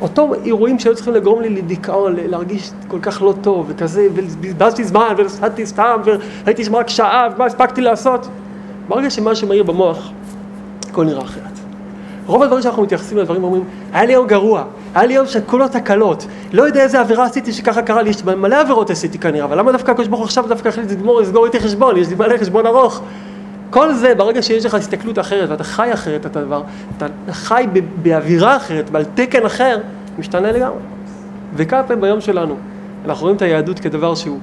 [0.00, 5.14] אותו אירועים שהיו צריכים לגרום לי לדיכאון, להרגיש כל כך לא טוב, וכזה, ובזבזתי זמן,
[5.16, 6.00] ונסעתי סתם,
[6.44, 8.28] והייתי שם רק שעה, ומה הספקתי לעשות?
[8.88, 10.10] ברגע שמשהו מאיר במוח,
[10.90, 11.45] הכל נראה אחרת.
[12.26, 15.68] רוב הדברים שאנחנו מתייחסים לדברים אומרים, היה לי יום גרוע, היה לי יום של כולו
[15.68, 19.72] תקלות, לא יודע איזה עבירה עשיתי שככה קרה לי, מלא עבירות עשיתי כנראה, אבל למה
[19.72, 23.02] דווקא הקדוש ברוך עכשיו דווקא החליט לגמור, לסגור איתי חשבון, יש לי מלא חשבון ארוך.
[23.70, 26.62] כל זה, ברגע שיש לך הסתכלות אחרת ואתה חי אחרת את הדבר,
[26.96, 27.66] אתה חי
[28.02, 29.78] באווירה אחרת, ועל תקן אחר,
[30.18, 30.78] משתנה לגמרי.
[31.54, 32.56] וכמה פעמים ביום שלנו,
[33.04, 34.38] אנחנו רואים את היהדות כדבר שהוא,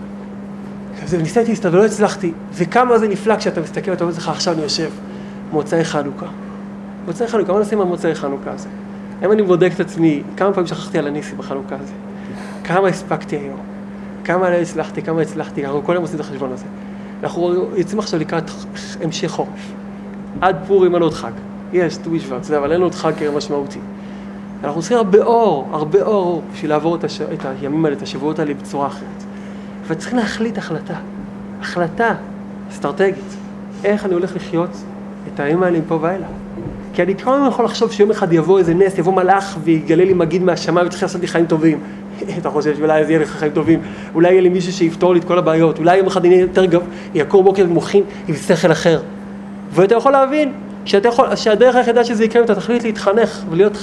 [1.04, 4.62] כזה, ניסיתי להסתכל ולא הצלחתי, וכמה זה נפלא כשאתה מסתכל ואתה אומר לך, עכשיו אני
[4.62, 4.90] יושב,
[5.52, 6.26] מוצאי חנוכה.
[7.08, 8.70] מוצאי חנוכה, מה נשים על מוצאי חנוכה הזה?
[9.26, 11.94] אם אני בודק את עצמי, כמה פעמים שכחתי על הניסי בחנוכה הזה?
[12.64, 13.60] כמה הספקתי היום?
[14.24, 15.66] כמה לא הצלחתי, כמה הצלחתי?
[15.66, 16.66] אנחנו כל יום עושים את החשבון הזה.
[17.24, 18.44] אנחנו יוצאים עכשיו לקראת
[19.02, 19.72] המשך חורף.
[20.42, 21.32] עד פורים אין עוד חג.
[21.74, 23.80] יש ט"ו בשבט, אבל אין עוד חג משמעותי.
[24.64, 27.22] אנחנו צריכים הרבה אור, הרבה אור בשביל לעבור את, הש...
[27.22, 29.24] את הימים האלה, את השבועות האלה בצורה אחרת.
[29.88, 30.96] וצריכים להחליט החלטה,
[31.62, 32.16] החלטה
[32.72, 33.36] אסטרטגית,
[33.84, 34.70] איך אני הולך לחיות
[35.34, 36.28] את הימים האלה מפה ואילך.
[36.94, 40.14] כי אני כל הזמן יכול לחשוב שיום אחד יבוא איזה נס, יבוא מלאך ויגלה לי
[40.14, 41.80] מגיד מהשמיים ותתחיל לעשות לי חיים טובים.
[42.40, 43.82] אתה חושב שאולי אז יהיה לך חיים טובים,
[44.14, 46.66] אולי יהיה לי מישהו שיפתור לי את כל הבעיות, אולי יום אחד אני אהיה יותר
[46.66, 46.82] גב,
[47.14, 49.00] יקור בוקר מוחין עם שכל אחר.
[49.72, 50.52] ואתה יכול להבין
[50.86, 53.78] שאתה יכול, שהדרך היחידה שזה יקרה אתה תחליט להתחנך ולהיות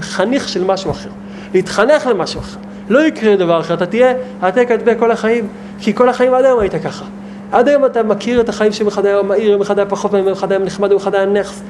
[0.00, 1.10] חניך של משהו אחר.
[1.54, 2.58] להתחנך למשהו אחר.
[2.88, 5.48] לא יקרה דבר אחר, אתה תהיה העתק הדבק כל החיים,
[5.80, 7.04] כי כל החיים עד היום היית ככה.
[7.52, 10.28] עד היום אתה מכיר את החיים שיום אחד היה מהיר, יום אחד היה פחות, יום
[10.28, 11.62] אחד היה נחמד, יום אחד היה נכס.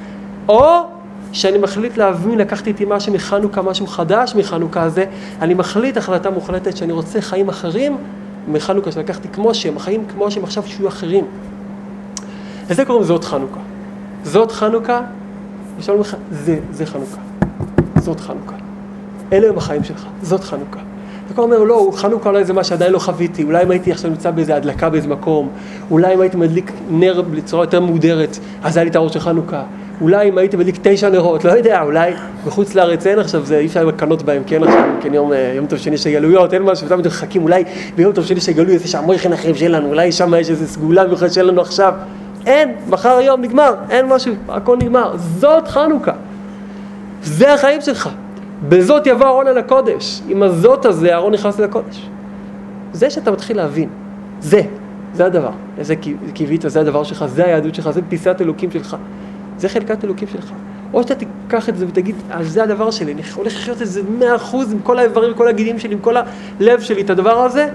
[0.48, 0.82] או
[1.32, 5.04] שאני מחליט להבין, לקחתי איתי משהו מחנוכה, משהו חדש מחנוכה הזה,
[5.42, 7.96] אני מחליט החלטה מוחלטת שאני רוצה חיים אחרים
[8.48, 11.24] מחנוכה שלקחתי כמו שהם, חיים כמו שהם עכשיו שיהיו אחרים.
[12.70, 13.60] לזה קוראים זאת חנוכה.
[14.24, 15.00] זאת חנוכה,
[15.78, 17.20] ושאלו לך, זה, זה חנוכה.
[17.96, 18.54] זאת חנוכה.
[19.32, 20.80] אלה הם החיים שלך, זאת חנוכה.
[21.32, 24.30] אתה אומר, לא, חנוכה אולי זה מה שעדיין לא חוויתי, אולי אם הייתי עכשיו נמצא
[24.30, 25.48] באיזה הדלקה באיזה מקום,
[25.90, 29.62] אולי אם הייתי מדליק נר בצורה יותר מודרת, אז היה לי את האור של חנוכה,
[30.00, 32.12] אולי אם הייתי מדליק תשע נרות, לא יודע, אולי
[32.46, 35.66] בחוץ לארץ אין עכשיו, זה אי אפשר לקנות בהם, כן עכשיו, כן יום, אה, יום
[35.66, 37.64] טוב שני של גלויות, אין משהו, ותמיד מחכים, אולי
[37.96, 41.04] ביום טוב שני של גלויות יש המון חן החיים שלנו, אולי שם יש איזה סגולה
[41.04, 41.94] מיוחדת שלנו עכשיו,
[42.46, 46.12] אין, מחר היום נגמר, אין משהו, הכל נגמר, זאת חנוכה,
[47.22, 48.10] זה החיים שלך.
[48.68, 50.20] בזאת יבוא אהרון אל הקודש.
[50.28, 52.08] עם הזאת הזה אהרון נכנס אל הקודש.
[52.92, 53.88] זה שאתה מתחיל להבין,
[54.40, 54.60] זה,
[55.14, 55.50] זה הדבר.
[55.78, 55.94] איזה
[56.34, 58.96] קיווית, זה הדבר שלך, זה היהדות שלך, זה פיסת אלוקים שלך.
[59.58, 60.52] זה חלקת אלוקים שלך.
[60.92, 64.02] או שאתה תיקח את זה ותגיד, אז זה הדבר שלי, אני הולך לחיות את זה
[64.18, 66.16] מאה אחוז עם כל האיברים, כל הגידים שלי, עם כל
[66.60, 67.68] הלב שלי, את הדבר הזה,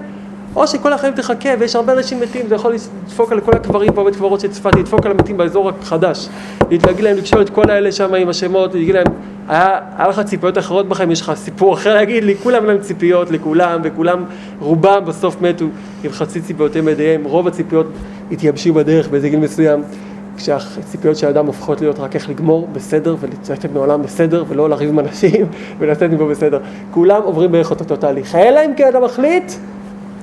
[0.56, 4.02] או שכל החיים תחכה, ויש הרבה אנשים מתים, זה יכול לדפוק על כל הקברים פה
[4.02, 6.28] בבית קברות של צפת, לדפוק על המתים באזור החדש,
[6.70, 9.06] להגיד להם, לקשור את כל האלה שם עם השמות, להגיד להם,
[9.48, 13.30] היה, היה לך ציפיות אחרות בחיים, יש לך סיפור אחר להגיד לי, כולם להם ציפיות,
[13.30, 14.24] לכולם, וכולם,
[14.60, 15.64] רובם בסוף מתו
[16.04, 17.86] עם חצי ציפיותיהם בידיהם, רוב הציפיות
[18.32, 19.82] התייבשו בדרך באיזה גיל מסוים,
[20.36, 24.98] כשהציפיות של האדם הופכות להיות רק איך לגמור בסדר ולצאת מעולם בסדר ולא לריב עם
[24.98, 25.46] אנשים
[25.78, 26.60] ולצאת מפה בסדר.
[26.90, 28.34] כולם עוברים בערך אותו תהליך.
[28.34, 29.52] אלא אם כן אתה מחליט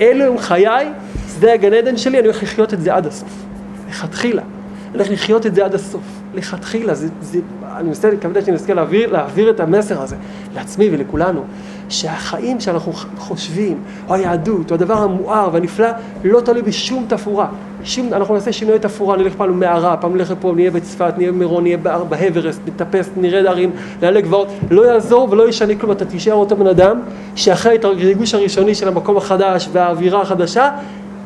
[0.00, 0.88] אלו הם חיי,
[1.34, 3.44] שדה הגן עדן שלי, אני הולך לחיות את זה עד הסוף.
[3.88, 4.42] לכתחילה.
[4.42, 6.02] אני הולך לחיות את זה עד הסוף.
[6.34, 7.38] לכתחילה, זה, זה,
[7.76, 10.16] אני מנסה, כמובן שאני מנסה להעביר, להעביר את המסר הזה
[10.54, 11.44] לעצמי ולכולנו,
[11.90, 15.88] שהחיים שאנחנו חושבים, או היהדות, או הדבר המואר והנפלא,
[16.24, 17.46] לא תלוי בשום תפאורה.
[17.84, 21.62] שום, אנחנו נעשה שינוי תפאורה, נלך פעם למערה, פעם נלך לפה, נהיה בצפת, נהיה במירון,
[21.62, 21.76] נהיה
[22.08, 23.70] בהברסט, נטפס, נרד הרים,
[24.02, 27.00] נעלה גבעות, לא יעזור ולא ישנה כלום, אתה תישאר אותו בן אדם,
[27.34, 30.70] שאחרי את הריגוש הראשוני של המקום החדש והאווירה החדשה,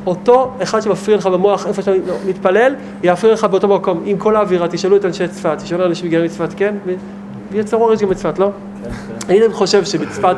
[0.07, 1.99] אותו אחד שמפריע לך במוח איפה שאתה
[2.29, 4.03] מתפלל, יפריע לך באותו מקום.
[4.05, 6.75] עם כל האווירה, תשאלו את אנשי צפת, תשאלו אנשים מגיעים מצפת, כן?
[7.55, 8.51] ויהיה צרור יש גם בצפת, לא?
[9.29, 10.37] אני חושב שבצפת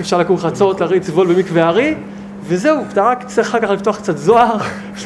[0.00, 1.94] אפשר לקום חצות, להריץ וול במקווה הארי,
[2.44, 4.56] וזהו, אתה רק צריך אחר כך לפתוח קצת זוהר,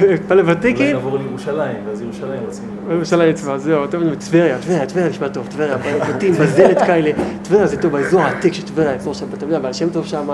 [0.08, 0.86] להתפלל ותיקין.
[0.86, 2.64] אולי נעבור לירושלים, ואז ירושלים רוצים...
[2.90, 5.76] ירושלים צבא, זהו, טבריה, טבריה, טבריה נשמע טוב, טבריה,
[6.08, 7.10] בתים, בזלת כאלה,
[7.42, 10.26] טבריה זה טוב, באזור העתיק של טבריה, האזור שם, אתה יודע, בעל שם טוב שם,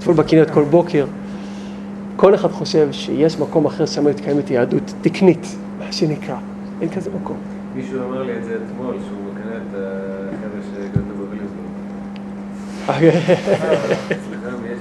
[0.00, 1.06] טבול בכנרת כל בוקר.
[2.16, 6.36] כל אחד חושב שיש מקום אחר שם מתקיימת יהדות תקנית, מה שנקרא,
[6.80, 7.36] אין כזה מקום.
[7.74, 9.27] מישהו אמר לי את זה אתמול, שהוא
[9.58, 11.68] את החבר'ה שגדלו בוויליאמסבורג.
[14.06, 14.78] אצלכם יש...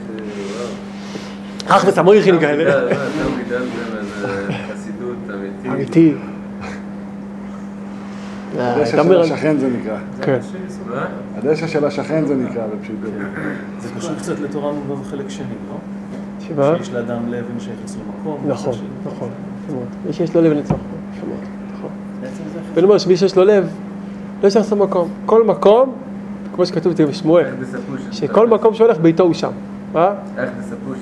[1.67, 2.91] אחמד המויכין כאלה.
[2.91, 2.95] אתה
[3.37, 5.71] גידלתם איזה חסידות אמיתית.
[5.71, 6.13] אמיתי.
[8.57, 9.97] הדשא של השכן זה נקרא.
[10.21, 10.39] כן.
[11.35, 13.09] הדשא של השכן זה נקרא בפשיטות.
[13.79, 15.77] זה קשור קצת לתורה מובא בחלק שני, לא?
[16.47, 16.77] שמה?
[16.77, 18.43] שיש לאדם לב ונשייכת למקום.
[18.47, 18.73] נכון,
[19.05, 19.29] נכון.
[20.05, 20.75] מי שיש לו לב נצח.
[21.73, 21.89] נכון.
[22.73, 23.69] ואני אומר שמי שיש לו לב,
[24.43, 25.09] לא יש למקום.
[25.25, 25.93] כל מקום,
[26.55, 27.45] כמו שכתוב אצלי בשמואל,
[28.11, 29.51] שכל מקום שהולך ביתו הוא שם.
[29.93, 30.13] מה?
[30.37, 30.93] איך תספרו?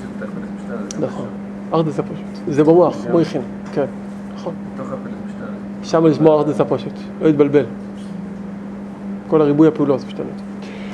[0.99, 1.25] נכון.
[1.73, 2.23] ארדס הפושט.
[2.47, 3.41] זה במוח, מויכין.
[3.73, 3.85] כן,
[4.35, 4.53] נכון.
[5.83, 6.91] שם לשמוע ארדס הפושט.
[7.21, 7.65] לא להתבלבל.
[9.27, 10.27] כל הריבוי הפעולות משתנות.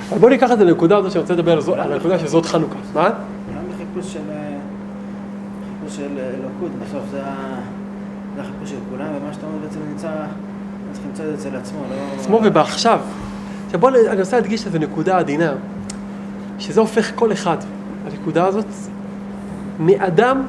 [0.10, 1.52] אבל בואו ניקח את זה לנקודה הזאת שאני רוצה לדבר
[1.82, 2.76] על הנקודה של זאת חנוכה.
[2.94, 3.10] מה?
[3.10, 4.20] גם בחיפוש של...
[5.80, 7.22] חיפוש של אלוקות, בסוף זה
[8.40, 10.10] החיפוש של כולם, ומה שאתה אומר בעצם נמצא...
[10.94, 11.96] צריך למצוא את זה אצל עצמו, לא...
[12.20, 13.00] עצמו ובעכשיו.
[13.66, 15.54] עכשיו בואו, אני רוצה להדגיש איזו נקודה עדינה,
[16.60, 17.58] שזה הופך כל אחד,
[18.06, 18.66] הנקודה הזאת,
[19.80, 20.44] מאדם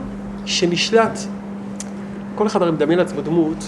[0.45, 1.19] שנשלט,
[2.35, 3.65] כל אחד הרי מדמיין לעצמו דמות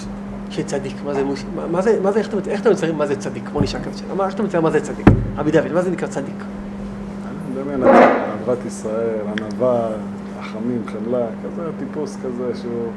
[0.50, 3.06] של צדיק, מה זה, מה, מה זה, מה זה, איך אתה, איך אתה מצייר מה
[3.06, 3.48] זה צדיק?
[3.52, 5.06] בוא נשאל כזה שאלה, איך אתה מצייר מה זה צדיק?
[5.37, 6.34] רבי דוד, מה זה נקרא צדיק?
[6.34, 9.88] אני מדמיין אהבת ישראל, ענווה,
[10.40, 12.90] רחמים, חמלה, כזה טיפוס כזה שהוא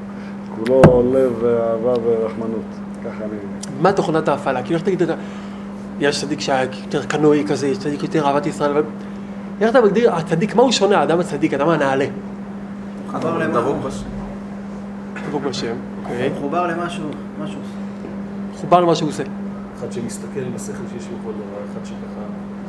[0.55, 2.86] כולו לב ואהבה ורחמנות.
[3.81, 4.63] מה תוכנת ההפעלה?
[4.63, 5.01] כאילו איך תגיד,
[5.99, 8.83] יש צדיק שהיה יותר קנואי כזה, יש צדיק יותר אהבת ישראל, אבל...
[9.61, 12.05] איך אתה מגדיר, הצדיק, מה הוא שונה, האדם הצדיק, האדם הנעלה?
[13.07, 14.03] מחובר למשהו.
[15.27, 16.29] דבוק בשם, אוקיי.
[16.37, 17.03] מחובר למשהו,
[17.43, 17.59] משהו.
[18.53, 19.23] מחובר למה שהוא עושה.
[19.77, 22.21] אחד שמסתכל בשכל שיש לו כל דבר, אחד שככה...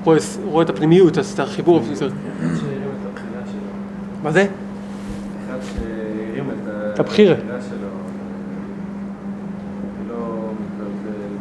[0.04, 1.80] רואה, רואה את הפנימיות, אז את החיבור.
[1.80, 2.08] אחד שהרים
[2.42, 4.22] את הבחירה שלו.
[4.22, 4.46] מה זה?
[5.46, 7.34] אחד שהרים את את הבחירה.
[7.36, 7.88] שלו.
[10.08, 11.34] לא מתבלבל,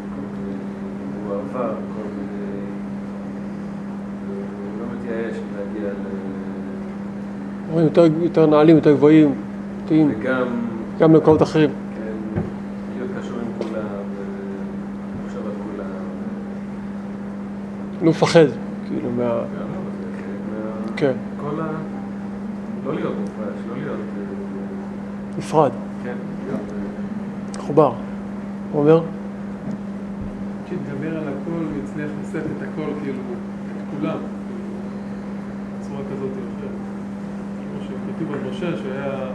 [1.25, 2.61] הוא עבר כל מיני...
[4.27, 6.07] הוא לא מתייאש מלהגיע ל...
[7.66, 9.35] רואים יותר, יותר נעלים, יותר גבוהים,
[9.87, 10.47] טעים, וגם...
[10.99, 11.69] גם למקומות אחרים.
[11.69, 12.39] כן,
[12.97, 13.85] להיות קשור עם כולם,
[15.23, 15.89] ומחשב על כולם.
[18.01, 18.45] לא מפחד,
[18.87, 19.23] כאילו, מה...
[19.23, 19.43] לא.
[20.95, 21.67] כן, כל ה...
[22.85, 23.99] לא להיות מופרש, לא להיות...
[23.99, 25.71] אה, נפרד,
[26.03, 26.15] כן.
[26.51, 26.55] אה,
[27.57, 27.93] מחובר.
[28.71, 29.01] הוא אומר,
[30.69, 34.17] שהתגבר על הכל והצליח לשאת את הכל, כאילו, את כולם,
[35.79, 36.87] בצורה כזאת או אחרת.
[38.17, 39.29] כמו שכתוב על משה, שהיה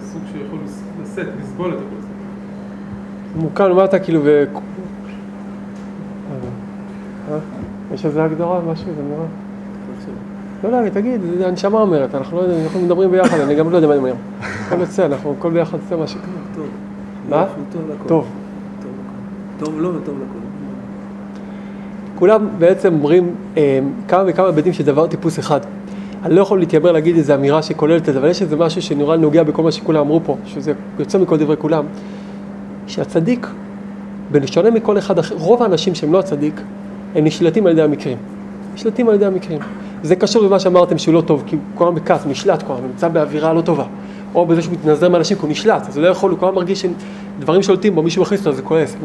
[0.00, 0.58] סוג זה שיכול
[1.02, 3.40] לשאת, לסבול את הכל.
[3.40, 4.44] מוקם למטה, כאילו, ו...
[7.30, 7.38] אה?
[7.94, 9.26] יש איזה הגדרה, משהו, זה נראה?
[10.64, 13.76] לא יודע, תגיד, זה הנשמה אומרת, אנחנו לא יודעים, אנחנו מדברים ביחד, אני גם לא
[13.76, 14.14] יודע מה אני אומר.
[14.66, 16.30] הכל יוצא, אנחנו הכל ביחד יוצא משהו כזה.
[16.54, 16.66] טוב.
[17.28, 17.46] מה?
[17.72, 17.82] טוב.
[18.06, 18.26] טוב.
[19.58, 19.98] טוב לכל.
[20.04, 20.47] טוב לכל.
[22.18, 23.78] כולם בעצם אומרים אה,
[24.08, 25.60] כמה וכמה היבטים של דבר טיפוס אחד.
[26.24, 29.16] אני לא יכול להתיימר להגיד איזו אמירה שכוללת את זה, אבל יש איזה משהו שנורא
[29.16, 31.84] נוגע בכל מה שכולם אמרו פה, שזה יוצא מכל דברי כולם,
[32.86, 33.46] שהצדיק,
[34.32, 36.60] בשונה מכל אחד אחר, רוב האנשים שהם לא הצדיק,
[37.14, 38.18] הם נשלטים על ידי המקרים.
[38.74, 39.58] נשלטים על ידי המקרים.
[40.02, 42.86] זה קשור למה שאמרתם שהוא לא טוב, כי הוא כל הזמן בכעס, נשלט כל הזמן,
[42.86, 43.84] נמצא באווירה לא טובה.
[44.34, 46.56] או בזה שהוא מתנזר מאנשים, כי הוא נשלט, אז הוא לא יכול, הוא כל הזמן
[46.56, 46.86] מרגיש
[47.38, 48.96] שדברים שולטים בו, מישהו מכניס אותו, זה כועס.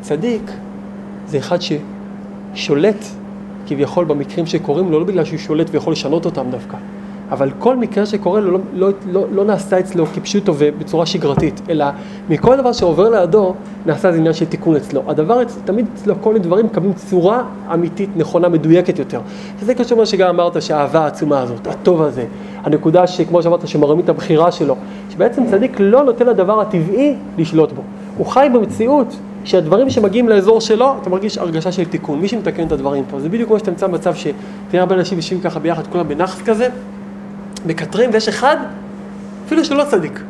[0.00, 0.50] צדיק
[1.26, 1.58] זה אחד
[2.54, 3.04] ששולט
[3.66, 6.76] כביכול במקרים שקורים לו, לא בגלל שהוא שולט ויכול לשנות אותם דווקא,
[7.30, 11.84] אבל כל מקרה שקורה לו לא, לא, לא, לא נעשה אצלו כפשוטו ובצורה שגרתית, אלא
[12.30, 13.54] מכל דבר שעובר לידו,
[13.86, 15.02] נעשה איזה עניין של תיקון אצלו.
[15.06, 17.42] הדבר, אצ- תמיד אצלו כל מיני דברים מקבלים צורה
[17.74, 19.20] אמיתית, נכונה, מדויקת יותר.
[19.58, 22.24] וזה קשור למה שגם אמרת, שהאהבה העצומה הזאת, הטוב הזה,
[22.62, 24.76] הנקודה שכמו שאמרת, שמרמים את הבחירה שלו,
[25.10, 27.82] שבעצם צדיק לא נותן לדבר הטבעי לשלוט בו.
[28.16, 32.72] הוא חי במציאות שהדברים שמגיעים לאזור שלו, אתה מרגיש הרגשה של תיקון, מי שמתקן את
[32.72, 33.20] הדברים פה.
[33.20, 36.68] זה בדיוק כמו שאתה נמצא במצב שתראה הרבה אנשים יושבים ככה ביחד, כולם בנאחס כזה,
[37.66, 38.56] מקטרים, ויש אחד,
[39.46, 40.20] אפילו שהוא לא צדיק,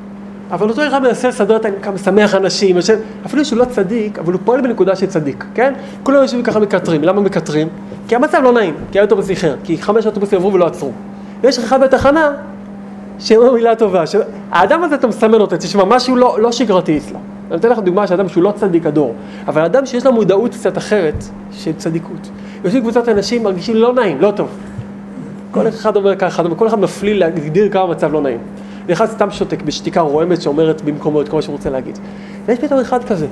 [0.51, 4.33] אבל אותו אחד מנסה לסדר את העניין, משמח אנשים, יושב, אפילו שהוא לא צדיק, אבל
[4.33, 5.73] הוא פועל בנקודה של צדיק, כן?
[6.03, 7.68] כולם יושבים ככה מקטרים, למה מקטרים?
[8.09, 10.92] כי המצב לא נעים, כי האוטובוס איחר, כי חמש אוטובוסים עברו ולא עצרו.
[11.42, 12.33] ויש לך אחד בתחנה,
[13.18, 14.16] שאומר מילה טובה, ש...
[14.51, 17.18] האדם הזה אתה מסמן אותו, תשמע, משהו לא, לא שגרתי אצלו.
[17.51, 19.15] אני אתן לך דוגמה של אדם שהוא לא צדיק הדור,
[19.49, 22.31] אבל אדם שיש לו מודעות קצת אחרת של צדיקות.
[22.65, 24.49] יושבים קבוצת אנשים, מרגישים לא נעים, לא טוב.
[25.51, 28.39] כל אחד אומר ככה, כל אחד מפליל להגדיר כמה המצב לא נעים.
[28.87, 31.99] ואחד סתם שותק בשתיקה רועמת שאומרת במקומו את כל מה שהוא רוצה להגיד.
[32.47, 33.27] ויש פתאום אחד כזה,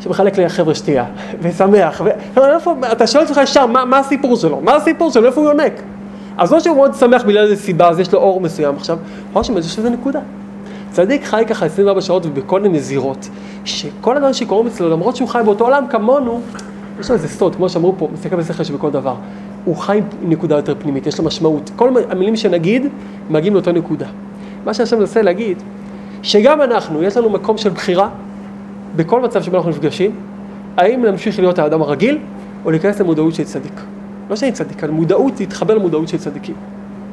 [0.00, 1.04] שמחלק לחבר'ה שתייה,
[1.42, 2.08] ושמח, ו...
[2.36, 4.60] לא, איפה, אתה שואל את עצמך ישר, מה, מה הסיפור שלו?
[4.60, 5.26] מה הסיפור שלו?
[5.26, 5.72] איפה הוא יונק?
[6.38, 8.98] אז או שהוא מאוד שמח בגלל איזה סיבה, אז יש לו אור מסוים עכשיו,
[9.34, 10.20] או שיש איזה נקודה.
[10.92, 13.28] צדיק חי ככה 24 שעות ובכל מיני זירות,
[13.64, 16.40] שכל אדם שקוראים אצלו, למרות שהוא חי באותו עולם כמונו,
[17.00, 19.14] יש לו איזה סוד, כמו שאמרו פה, מסתכל בשכל שבכל דבר.
[19.64, 21.70] הוא חי עם נקודה יותר פנימית, יש לו משמעות.
[21.76, 22.86] כל המילים שנגיד,
[23.30, 24.06] מגיעים לאותה נקודה.
[24.64, 25.62] מה שהשם מנסה להגיד,
[26.22, 28.08] שגם אנחנו, יש לנו מקום של בחירה,
[28.96, 30.10] בכל מצב שבו אנחנו נפגשים,
[30.76, 32.18] האם להמשיך להיות האדם הרגיל,
[32.64, 33.80] או להיכנס למודעות של צדיק.
[34.30, 36.54] לא שאני צדיק, אבל מודעות, להתחבר למודעות של צדיקים.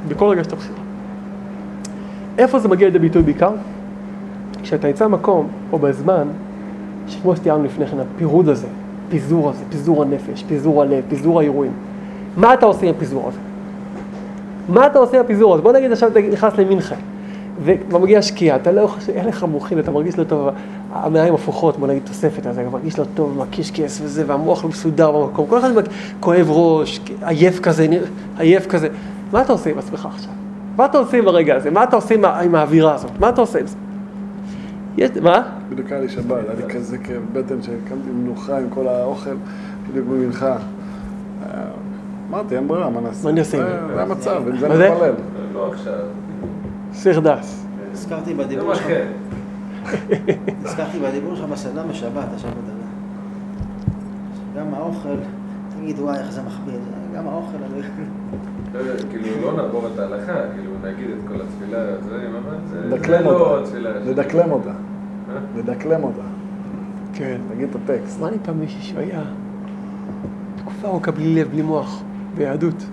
[0.07, 0.88] בכל רגע שאתה בחירה.
[2.39, 3.51] איפה זה מגיע לידי ביטוי בעיקר?
[4.61, 6.27] כשאתה נמצא במקום, או בזמן,
[7.07, 8.67] שכמו שתיארנו לפני כן, הפירוד הזה,
[9.09, 11.71] פיזור הזה, פיזור הנפש, פיזור הלב, פיזור האירועים.
[12.37, 13.39] מה אתה עושה עם הפיזור הזה?
[14.69, 15.63] מה אתה עושה עם הפיזור הזה?
[15.63, 16.95] בוא נגיד עכשיו אתה נכנס למינכן,
[17.63, 20.49] וכבר מגיע שקיעה, אתה לא יכול, אין לך מוחין, אתה מרגיש לא טוב,
[20.93, 24.69] המעיים הפוכות, בוא נגיד תוספת, אז אתה מרגיש לא טוב, מקיש כס וזה, והמוח לא
[24.69, 25.69] מסודר במקום, כל אחד
[26.19, 27.87] כואב ראש, עייף כזה,
[28.37, 28.87] עייף כזה.
[29.31, 30.38] מה אתה עושה עם עצמך עכשיו?
[30.79, 31.71] מה אתה עושה עם הרגע הזה?
[31.71, 33.11] מה אתה עושה עם, האווירה הזאת?
[33.19, 33.75] מה אתה עושה עם זה?
[34.97, 35.41] יש, מה?
[35.69, 39.35] בדיוק היה לי שבת, היה לי כזה כאב בטן שקמתי מנוחה עם כל האוכל,
[39.89, 40.51] בדיוק במנחה.
[40.51, 40.57] אה,
[42.29, 43.23] אמרתי, אין ברירה, מה נעשה?
[43.23, 44.01] מה אני אעשה עם זה זה?
[44.01, 44.89] המצב, עם זה מה זה?
[44.89, 45.13] נתפלל.
[45.53, 45.99] לא עכשיו.
[46.93, 47.65] סיך דס.
[47.91, 49.05] הזכרתי בדיבור שלך, אחר.
[50.65, 52.89] הזכרתי בדיבור שלך בסדנה בשבת, השבת עליה.
[54.57, 55.09] גם האוכל,
[55.81, 57.81] תגיד וואי איך זה מחביא, זה- גם האוכל, אני...
[58.73, 62.95] לא יודע, כאילו לא נעבור את ההלכה, כאילו נגיד את כל התפילה, זה, אבל זה
[62.95, 63.89] לדקלם לא אותה, התפילה.
[64.05, 65.35] לדקלם אותה, אה?
[65.57, 66.21] לדקלם אותה.
[67.13, 67.37] כן.
[67.53, 68.19] תגיד את הטקסט.
[68.21, 69.21] מה אני פעם מישהי שהיה
[70.57, 72.01] תקופה ארוכה בלי לב, בלי מוח,
[72.37, 72.85] ביהדות.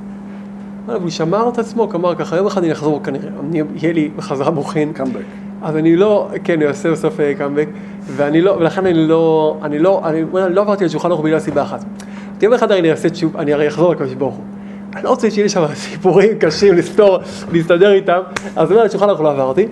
[0.87, 4.11] אבל הוא שמר את עצמו, כלומר ככה, יום אחד אני אחזור כנראה, אני, יהיה לי
[4.17, 5.25] בחזרה מוחין, קאמבק.
[5.63, 7.69] אז אני לא, כן, אני עושה בסוף קאמבק,
[8.03, 11.63] ואני לא, ולכן אני לא, אני לא, אני לא עברתי על שולחן ערוך בגלל סיבה
[11.63, 11.85] אחת.
[12.43, 14.45] יום אחד אני אעשה תשוב, אני הרי אחזור לקדוש ברוך הוא.
[14.95, 17.19] אני לא רוצה שיהיה שם סיפורים קשים לפתור,
[17.53, 18.21] להסתדר איתם,
[18.57, 19.67] אז על שולחן ערוך לא עברתי,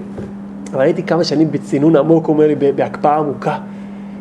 [0.73, 3.59] אבל הייתי כמה שנים בצינון עמוק, הוא אומר לי, בהקפאה עמוקה.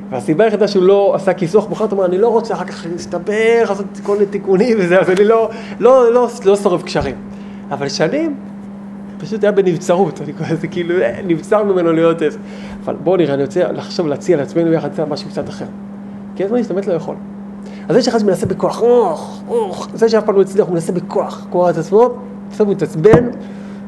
[0.09, 3.69] והסיבה היחידה שהוא לא עשה כיסוח מאוחר, הוא אומר, אני לא רוצה אחר כך להסתבך,
[3.69, 7.15] לעשות כל מיני תיקונים וזה, אז אני לא, לא, לא, לא שורף קשרים.
[7.71, 8.35] אבל שנים,
[9.17, 12.37] פשוט היה בנבצרות, אני קורא לזה כאילו, אה, נבצר ממנו להיות איזה.
[12.85, 15.65] אבל בואו נראה, אני רוצה לחשוב, להציע לעצמנו יחד משהו קצת אחר.
[16.35, 17.15] כי הזמן להשתמט לא יכול.
[17.89, 21.47] אז יש אחד שמנסה בכוח, אוח, אוח, זה שאף פעם לא הצליח, הוא מנסה בכוח,
[21.49, 22.09] קורא את עצמו,
[22.51, 23.29] בסוף הוא מתעצבן,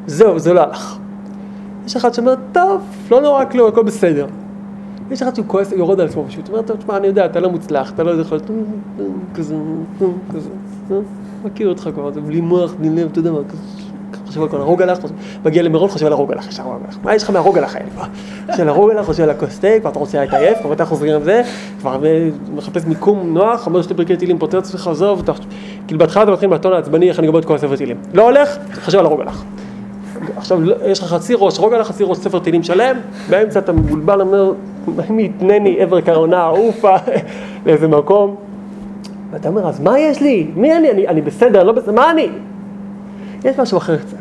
[0.06, 0.98] זהו, זה לא הלך.
[1.86, 4.26] יש אחד שאומר, טוב, לא נורא כלום, הכל בסדר.
[5.10, 7.50] יש אחד שהוא כועס, יורד על עצמו פשוט, אומר, טוב, תשמע, אני יודע, אתה לא
[7.50, 8.38] מוצלח, אתה לא יכול,
[9.34, 9.54] כזה,
[10.32, 10.48] כזה,
[11.44, 13.85] מכיר אותך כבר, זה בלי מוח, בלי לב, אתה יודע מה, כזה,
[14.26, 14.98] חושב על כל הרוג הלך,
[15.44, 16.98] מגיע למירון, חושב על הרוג הלך, ישר הרוג הלך.
[17.04, 17.88] מה יש לך מהרוג הלך האלה?
[18.50, 21.14] חושב על הרוג הלך, חושב על הכוס תה, כבר אתה רוצה להתעייף, כבר אתה חוזרים
[21.14, 21.42] על זה,
[21.80, 21.98] כבר
[22.54, 25.22] מחפש מיקום נוח, אומר שתי פרקי טילים, פותר עצמך, עזוב,
[25.86, 27.96] כאילו בהתחלה אתה מתחיל בטון העצבני, איך אני גומר את כל הספר טילים.
[28.14, 29.42] לא הולך, חושב על הרוג הלך.
[30.36, 32.96] עכשיו יש לך חצי ראש, רוג הלך חצי ראש ספר טילים שלם,
[33.30, 34.52] באמצע אתה מבולבל, אומר,
[35.10, 36.96] מי יתנני עבר קרונה, עופה,
[37.66, 38.36] לאיזה מקום.
[39.30, 40.46] ואתה אומר, אז מה יש לי?
[40.56, 40.90] מי אני?
[40.90, 42.28] אני, אני בסדר, לא בסדר, מה אני?
[43.46, 44.16] יש משהו אחר קצת.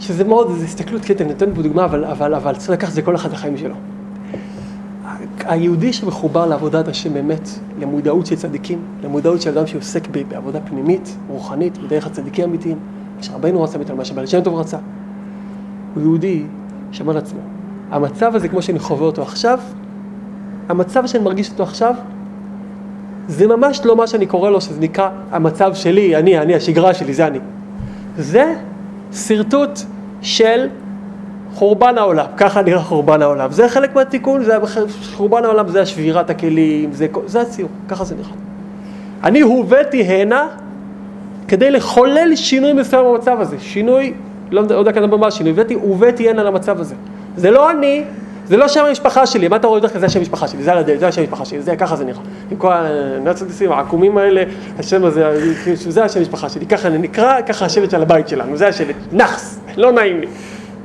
[0.00, 2.94] שזה מאוד, זו הסתכלות, כן, אני נותן פה דוגמה, אבל, אבל, אבל צריך לקחת את
[2.94, 3.74] זה כל אחד לחיים שלו.
[5.44, 7.48] היהודי שמחובר לעבודת השם באמת,
[7.80, 12.78] למודעות של צדיקים, למודעות של אדם שעוסק בעבודה פנימית, רוחנית, בדרך הצדיקים האמיתיים,
[13.20, 14.78] שרבנו רצה מאיתנו, מה שבעל שם טוב רצה.
[15.94, 16.42] הוא יהודי
[16.92, 17.40] שאומר לעצמו,
[17.90, 19.58] המצב הזה כמו שאני חווה אותו עכשיו,
[20.68, 21.94] המצב שאני מרגיש אותו עכשיו,
[23.28, 27.14] זה ממש לא מה שאני קורא לו, שזה נקרא המצב שלי, אני, אני, השגרה שלי,
[27.14, 27.38] זה אני.
[28.18, 28.54] זה
[29.12, 29.78] שרטוט
[30.22, 30.68] של
[31.54, 33.52] חורבן העולם, ככה נראה חורבן העולם.
[33.52, 34.56] זה חלק מהתיקון, זה
[35.14, 38.30] חורבן העולם, זה השבירת הכלים, זה, זה הציור, ככה זה נראה.
[39.24, 40.46] אני הובאתי הנה
[41.48, 43.56] כדי לחולל שינוי מסוים במצב הזה.
[43.60, 44.14] שינוי,
[44.50, 46.94] לא יודע כמה מה השינוי, הבאתי, הובאתי הנה למצב הזה.
[47.36, 48.04] זה לא אני,
[48.46, 50.00] זה לא שם המשפחה שלי, מה אתה רואה כלל?
[50.00, 52.20] זה השם המשפחה שלי, זה על הדלת, זה השם המשפחה שלי, זה, ככה זה נראה.
[52.50, 54.42] עם כל הנאצדיסים העקומים האלה,
[54.78, 55.24] השם הזה,
[55.76, 59.60] זה השם המשפחה שלי, ככה אני נקרא, ככה השבט של הבית שלנו, זה השלט, נאחס,
[59.76, 60.26] לא נעים לי.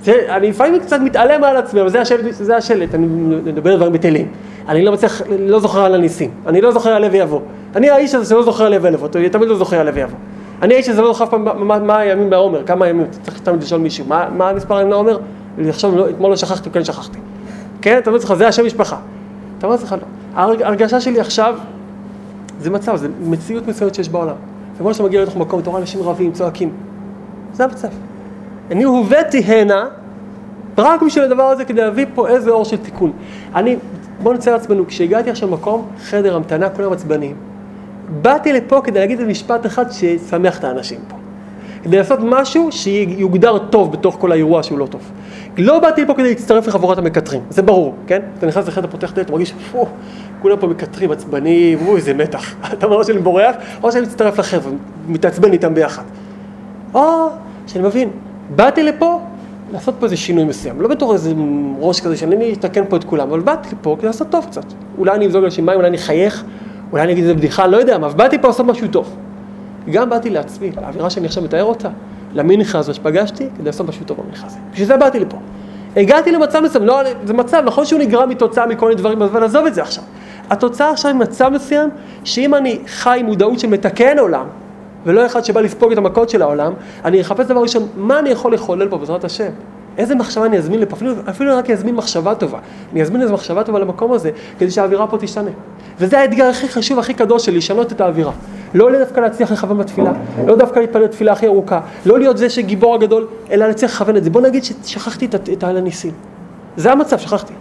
[0.04, 3.94] זה, אני לפעמים קצת מתעלם על עצמי, אבל זה השלט, זה השלט, אני מדבר דברים
[3.94, 4.28] בטלים.
[4.68, 7.40] אני לא מצליח, לא זוכר על הניסים, אני לא זוכר על לב ויבוא.
[7.76, 10.18] אני האיש הזה שלא זוכר על לב ויבוא, תמיד לא זוכר על לב ויבוא.
[10.62, 13.64] אני האיש הזה לא זוכר אף פעם מה, מה הימים בעומר, כמה ימים, צריך תמיד
[13.64, 15.18] לשאול מישהו, מה, מה המספר הימים לעומר?
[15.70, 17.20] עכשיו, לא, אתמול לא שכחתי, כן שכחתי.
[17.82, 18.98] כן, אתה אומר לעצמך, זה השם משפחה.
[19.58, 20.08] אתה אומר לעצמך, לא.
[20.36, 21.58] ההרגשה שלי עכשיו,
[22.60, 24.36] זה מצב, זה מציאות מסוימת שיש בעולם.
[24.78, 26.70] כמו שאתה מגיע לתוך מקום, אתה רואה אנשים רבים, צועקים.
[27.54, 27.88] זה המצב.
[28.72, 29.86] אני הובאתי הנה,
[30.78, 33.12] רק בשביל הדבר הזה, כדי להביא פה איזה אור של תיקון.
[33.56, 33.76] אני,
[34.24, 37.36] בואו נצא לעצמנו, כשהגעתי עכשיו למקום, חדר המתנה, כולם עצבניים.
[38.22, 41.19] באתי לפה כדי להגיד איזה משפט אחד שישמח את האנשים פה.
[41.84, 45.12] כדי לעשות משהו שיוגדר טוב בתוך כל האירוע שהוא לא טוב.
[45.58, 48.22] לא באתי לפה כדי להצטרף לחבורת המקטרים, זה ברור, כן?
[48.38, 49.86] אתה נכנס לחדר, פותח דלת, מרגיש, פו,
[50.42, 52.56] כולם פה מקטרים, עצבנים, אוי, איזה מתח.
[52.74, 54.72] אתה אומר שאני בורח, או שאני מצטרף לחבר'ה,
[55.08, 56.04] מתעצבן איתם ביחד.
[56.94, 57.30] או
[57.68, 58.10] שאני מבין,
[58.56, 59.20] באתי לפה
[59.74, 61.34] לעשות פה איזה שינוי מסוים, לא בתור איזה
[61.80, 64.66] ראש כזה שאני אתקן פה את כולם, אבל באתי לפה כדי לעשות טוב קצת.
[64.98, 66.44] אולי אני אבזוג על שמיים, אולי אני אחייך,
[66.92, 69.16] אולי אני אגיד איזה בדיחה, לא יודע מה, אבל באתי פה לעשות משהו טוב.
[69.90, 71.90] גם באתי לעצמי, לאווירה שאני עכשיו מתאר אותה,
[72.34, 74.58] למינכה הזו שפגשתי, כדי לעשות משהו טוב במינכה הזה.
[74.72, 75.38] בשביל זה באתי לפה.
[75.96, 79.66] הגעתי למצב מסוים, לא, זה מצב, נכון שהוא נגרם מתוצאה מכל מיני דברים, אבל עזוב
[79.66, 80.04] את זה עכשיו.
[80.50, 81.90] התוצאה עכשיו היא מצב מסוים,
[82.24, 84.46] שאם אני חי מודעות שמתקן עולם,
[85.06, 86.74] ולא אחד שבא לספוג את המכות של העולם,
[87.06, 89.50] אני אחפש דבר ראשון, מה אני יכול לחולל פה בעזרת השם?
[89.98, 92.60] איזה מחשבה אני אזמין לפה, אפילו, אפילו רק אזמין מחשבה טובה.
[92.94, 95.52] אני אזמין איזו מחשבה טובה למקום הזה, כדי שהאווירה פה תשתנה.
[96.00, 98.32] וזה האתגר הכי חשוב, הכי קדוש שלי, לשנות את האווירה.
[98.74, 100.12] לא דווקא להצליח לכוון בתפילה,
[100.48, 104.24] לא דווקא להתפלל תפילה הכי ארוכה, לא להיות זה שגיבור הגדול, אלא להצליח לכוון את
[104.24, 104.30] זה.
[104.30, 106.12] בוא נגיד ששכחתי את, את הניסים.
[106.78, 107.54] זה המצב, שכחתי.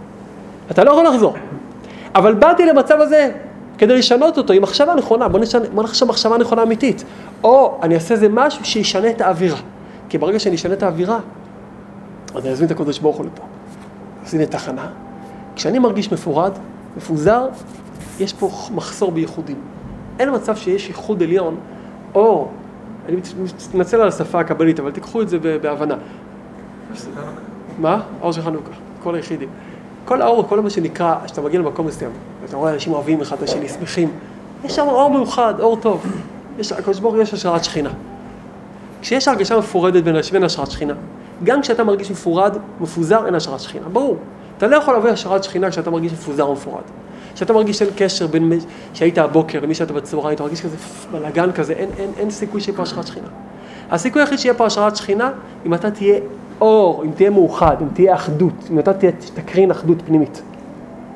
[0.71, 1.35] אתה לא יכול לחזור.
[2.15, 3.31] אבל באתי למצב הזה
[3.77, 7.03] כדי לשנות אותו עם מחשבה נכונה, בוא, נשנה, בוא נחשב מחשבה נכונה אמיתית.
[7.43, 9.57] או אני אעשה איזה משהו שישנה את האווירה.
[10.09, 11.19] כי ברגע שאני אשנה את האווירה,
[12.35, 13.43] אז אני אזמין את הקודש ברוך הוא לפה.
[14.25, 14.87] אז הנה תחנה.
[15.55, 16.51] כשאני מרגיש מפורד,
[16.97, 17.47] מפוזר,
[18.19, 19.57] יש פה מחסור בייחודים.
[20.19, 21.55] אין מצב שיש ייחוד עליון,
[22.15, 22.47] או,
[23.05, 25.95] אני מתנצל על השפה הקבלית, אבל תיקחו את זה בהבנה.
[27.79, 28.01] מה?
[28.19, 28.71] האור של חנוכה,
[29.03, 29.49] כל היחידים.
[30.05, 33.43] כל האור, כל מה שנקרא, כשאתה מגיע למקום מסוים, ואתה רואה אנשים אוהבים אחד את
[33.43, 34.11] השני, שמחים,
[34.63, 36.05] יש שם אור מיוחד, אור טוב.
[36.59, 37.89] יש, הקדוש ברוך הוא יש השראת שכינה.
[39.01, 40.93] כשיש הרגשה מפורדת בין בין השראת שכינה,
[41.43, 44.17] גם כשאתה מרגיש מפורד, מפוזר, אין השראת שכינה, ברור.
[44.57, 46.55] אתה לא יכול להביא השראת שכינה כשאתה מרגיש מפוזר או
[47.39, 48.57] כשאתה מרגיש שאין קשר בין מי
[48.93, 50.75] שהיית הבוקר למי שאתה בצהריים, אתה מרגיש כזה
[51.11, 53.27] בלאגן כזה, אין, אין, אין סיכוי שיהיה פה השראת שכינה.
[53.91, 55.31] הסיכוי היחיד שיהיה פה השראת שכינה,
[55.65, 56.19] אם אתה תהיה
[56.61, 60.41] אור, אם תהיה מאוחד, אם תהיה אחדות, אם אתה תהיה, תקרין אחדות פנימית.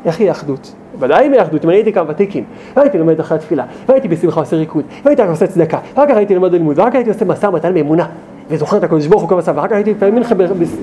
[0.05, 0.73] איך יהיה אחדות?
[0.99, 2.43] ודאי אם יהיה אחדות, אם אני הייתי כמה ותיקין,
[2.75, 6.35] והייתי לומד אחרי התפילה, והייתי בשמחה עושה ריקוד, והייתי רק עושה צדקה, ואחר כך הייתי
[6.35, 8.05] לומד לימוד, ואחר כך הייתי עושה משא ומתן מאמונה,
[8.49, 10.35] וזוכר את הקדוש ברוך הוא כל מצב, ואחר כך הייתי מתפלל מנחה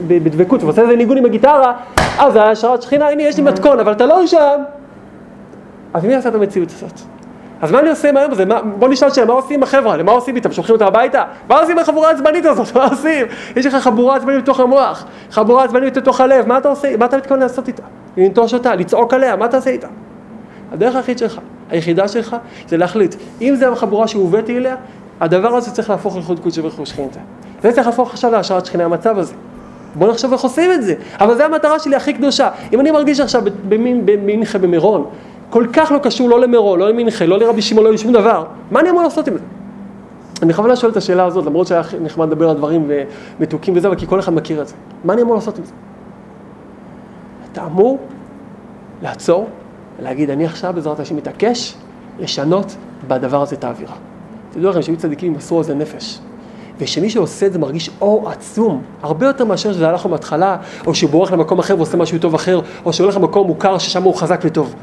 [0.06, 1.72] בדבקות, ועושה איזה ניגון עם הגיטרה,
[2.18, 4.60] אז היה השראת שכינה, הנה יש לי מתכון, אבל אתה לא שם.
[5.94, 7.00] אז מי עשה את המציאות הזאת?
[7.60, 8.44] אז מה אני עושה עם היום הזה?
[8.78, 10.02] בוא נשאל שאלה, מה עושים עם החבר'ה האלה?
[10.02, 10.52] מה עושים איתם?
[10.52, 11.24] שולחים אותם הביתה?
[11.48, 12.74] מה עושים עם החבורה העצבנית הזאת?
[12.76, 13.26] מה עושים?
[13.56, 16.96] יש לך חבורה עצבנית בתוך המוח, חבורה עצבנית בתוך הלב, מה אתה עושה?
[16.96, 17.82] מה אתה מתכוון לעשות איתה?
[18.16, 19.88] לנטוש אותה, לצעוק עליה, מה תעשה איתה?
[20.72, 22.36] הדרך היחיד שלך, היחידה שלך,
[22.68, 23.14] זה להחליט.
[23.40, 24.76] אם זה החבורה שהובאתי אליה,
[25.20, 27.20] הדבר הזה צריך להפוך לחוד קודשא ברכו שכינתה.
[27.62, 29.34] זה צריך להפוך עכשיו להשארת שכינה המצב הזה.
[29.94, 30.94] בוא נחשוב איך עושים את זה.
[31.20, 32.50] אבל זו המטרה שלי הכי קדושה.
[32.72, 35.06] אם אני מרגיש עכשיו במינכה במירון,
[35.50, 38.80] כל כך לא קשור לא למירון, לא למינכה, לא לרבי שמעון, לא לשום דבר, מה
[38.80, 39.40] אני אמור לעשות עם זה?
[40.42, 42.90] אני בכוונה שואל את השאלה הזאת, למרות שהיה נחמד לדבר על דברים
[43.40, 44.74] מתוקים וזה, אבל כי כל אחד מכיר את זה.
[45.04, 45.72] מה אני אמור לעשות עם זה?
[47.52, 47.98] אתה אמור
[49.02, 49.48] לעצור
[50.00, 51.74] ולהגיד, אני עכשיו בעזרת השם מתעקש
[52.20, 52.76] לשנות
[53.08, 53.94] בדבר הזה את האווירה.
[54.50, 56.18] תדעו לכם שהיו צדיקים מסרו על זה נפש.
[56.78, 60.94] ושמי שעושה את זה מרגיש אור עצום, הרבה יותר מאשר שזה הלך לו מההתחלה, או
[60.94, 64.14] שהוא בורח למקום אחר ועושה משהו טוב אחר, או שהוא הולך למקום מוכר ששם הוא
[64.14, 64.74] חזק וטוב.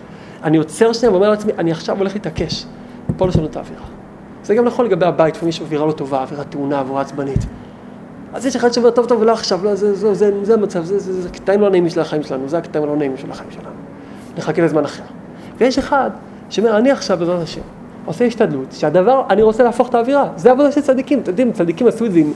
[0.44, 2.66] אני עוצר שנייה ואומר לעצמי, אני עכשיו הולך להתעקש,
[3.18, 3.86] פה לשנות את האווירה.
[4.44, 7.46] זה גם נכון לגבי הבית, לפעמים יש אווירה לא טובה, אווירה טעונה, אווירה עצבנית.
[8.34, 11.00] אז יש אחד שאומר, טוב, טוב, לא עכשיו, לא, זה, זה, זה, זה המצב, זה,
[11.00, 13.76] זה, זה הקטעים לא נעימים של החיים שלנו, זה הקטעים הלא נעימים של החיים שלנו.
[14.38, 15.04] נחכה לזמן אחר.
[15.58, 16.10] ויש אחד
[16.50, 17.62] שאומר, אני עכשיו, בעזרת השם,
[18.08, 21.88] עושה השתדלות, שהדבר, אני רוצה להפוך את האווירה, זה עבודה של צדיקים, אתם יודעים, צדיקים
[21.88, 22.32] עשו את זה עם,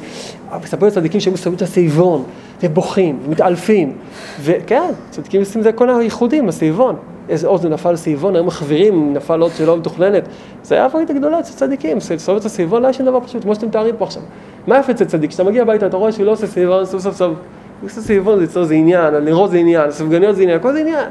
[0.64, 2.24] מספר לי צדיקים שהם שמים את הסביבון,
[2.64, 3.94] ובוכים, ומתעלפים,
[4.42, 6.96] וכן, צדיקים עושים את זה כל הייחודים, הסביבון,
[7.30, 10.24] איזה אוזן נפל סביבון, היו מחווירים, נפל עוד שלא מתוכננת,
[10.64, 13.56] זה היה עבודית הגדולה אצל צדיקים, לסובב את הסביבון לא היה שום דבר פשוט, כמו
[13.56, 14.22] שאתם מתארים פה עכשיו.
[14.68, 15.30] מה יפה אצל צדיק?
[15.30, 17.38] כשאתה מגיע הביתה, אתה רואה שהוא לא עושה סביבון, סוף סוף סוף,
[17.82, 20.80] הוא עושה סביבון, זה אצלו זה עניין, הנרות זה עניין, ספגניות זה עניין, הכל זה
[20.80, 21.10] עניין.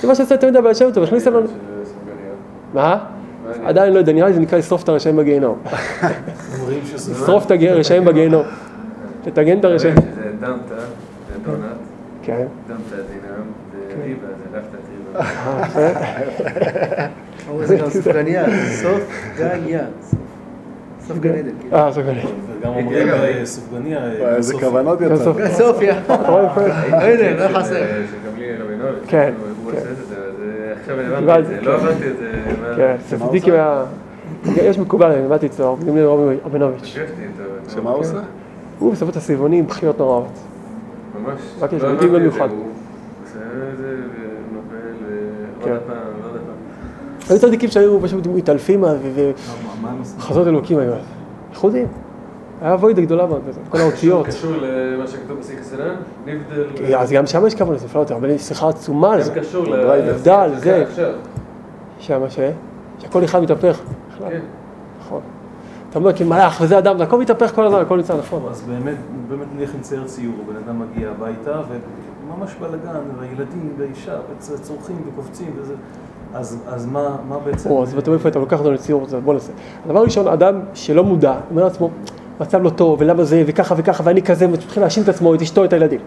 [0.00, 1.40] זה מה שעושה תמיד הבעל שם טוב, הכניס לנו...
[2.74, 2.98] מה?
[3.64, 5.58] עדיין לא יודע, נראה לי זה נקרא לשרוף את הרשעים בגיהנום.
[6.60, 7.12] אומרים שזה...
[7.12, 8.42] לשרוף את הרשעים בגיהנום.
[9.22, 9.94] תטגן את הרשעים.
[9.94, 11.62] זה דמתה, זה דונט,
[12.22, 12.46] כן.
[12.68, 15.20] דמתה דינם, זה ריבה, זה רפתת ריבה.
[15.20, 17.02] אה, יפה.
[17.48, 18.44] אמרו זה גם סופגניה,
[18.82, 19.00] סוף.
[21.06, 21.50] סוף גן עדן.
[21.72, 22.12] אה, זה כזה.
[22.12, 23.98] וגם אומרים אה, סופגניה...
[23.98, 25.50] אה, איזה כוונות יצא.
[25.52, 26.00] סופיה.
[26.08, 27.84] לא חסר.
[28.10, 29.32] שגם לי רבינוביץ', כן,
[29.64, 29.78] הוא כן.
[29.78, 30.29] עושה את זה,
[30.72, 31.64] עכשיו קיבלתי, הבנתי את זה, כן.
[31.64, 32.96] לא הבנתי את זה, מה- כן,
[33.30, 33.84] צדיקים היה...
[34.56, 36.04] יש מקובל, אני למדתי אצלו, עובדים לי
[36.44, 36.80] רבינוביץ'.
[36.82, 37.70] נפגשתי איתו.
[37.70, 38.18] שמה הוא עושה?
[38.78, 40.26] הוא מספר את הסביבונים, בכיות נוראות.
[41.24, 41.40] ממש.
[41.60, 42.48] רק יש לא עובדים הבנתי את במיוחד.
[45.64, 45.76] כן.
[45.86, 45.96] פעם.
[47.30, 48.98] היו צדיקים שהיו פשוט מתעלפים עושים?
[50.18, 51.04] וחזות אלוקים היו אז.
[52.62, 54.26] היה אבוידה גדולה מאוד בזה, כל האותיות.
[54.26, 55.94] קשור למה שכתוב בסיקה סלן?
[56.26, 56.64] נבדל...
[56.76, 59.32] כי אז גם שם יש זה נפלא יותר, אבל יש שיחה עצומה על זה.
[59.32, 59.64] גם קשור.
[60.08, 60.84] נבדל, זה.
[61.98, 62.38] שמה ש...
[62.98, 63.80] שהכל אחד מתהפך.
[64.18, 64.40] כן.
[65.00, 65.20] נכון.
[65.90, 68.42] אתה אומר כמלאך וזה אדם, זה הכל מתהפך כל הזמן, הכל נמצא נכון.
[68.50, 68.96] אז באמת,
[69.28, 74.16] באמת נניח עם צייר ציור, בן אדם מגיע הביתה, וממש בלאגן, והילדים והאישה,
[74.54, 75.74] וצורכים וקופצים וזה,
[76.34, 77.70] אז, אז מה, מה בעצם...
[77.70, 79.52] או, אז אתה איפה אתה לוקח אותנו לציור, בוא נעשה.
[79.84, 81.90] הדבר ראשון, אדם שלא מודע, אומר לעצמו,
[82.40, 85.64] מצב לא טוב, ולמה זה, וככה וככה, ואני כזה, ומתחיל להאשים את עצמו, את אשתו,
[85.64, 86.00] את הילדים.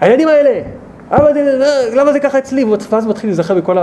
[0.00, 0.60] הילדים האלה,
[1.12, 1.58] למה זה,
[1.94, 2.64] למה זה ככה אצלי?
[2.90, 3.76] ואז מתחיל להיזכר בכל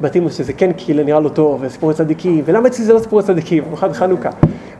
[0.00, 3.64] הבתים שזה כן כאילו נראה לו טוב, וסיפורי צדיקים, ולמה אצלי זה לא סיפורי צדיקים,
[3.64, 4.30] במיוחד חנוכה.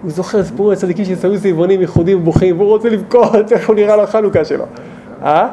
[0.02, 4.44] הוא זוכר סיפורי צדיקים ששמים סביבונים ייחודים ובוכים, והוא רוצה לבכות, איך הוא נראה לחנוכה
[4.44, 4.64] שלו.
[5.22, 5.48] אה?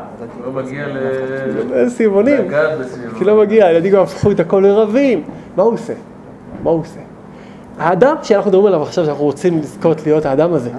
[0.45, 1.89] לא מגיע ל...
[1.89, 2.47] סביבונים.
[2.79, 3.19] בסביבון.
[3.19, 5.23] כי לא מגיע, הילדים הפכו את הכל לרבים.
[5.57, 5.93] מה הוא עושה?
[6.63, 6.99] מה הוא עושה?
[7.83, 10.69] האדם שאנחנו מדברים עליו עכשיו, שאנחנו רוצים לזכות להיות האדם הזה,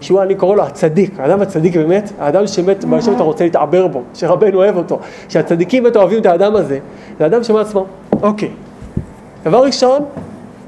[0.00, 4.02] שהוא, אני קורא לו הצדיק, האדם הצדיק באמת, האדם שבאמת, בהשם אתה רוצה להתעבר בו,
[4.14, 4.98] שרבנו אוהב אותו,
[5.28, 6.78] שהצדיקים באמת אוהבים את האדם הזה,
[7.18, 7.86] זה אדם שאומר לעצמו,
[8.22, 8.50] אוקיי,
[9.44, 10.04] דבר ראשון,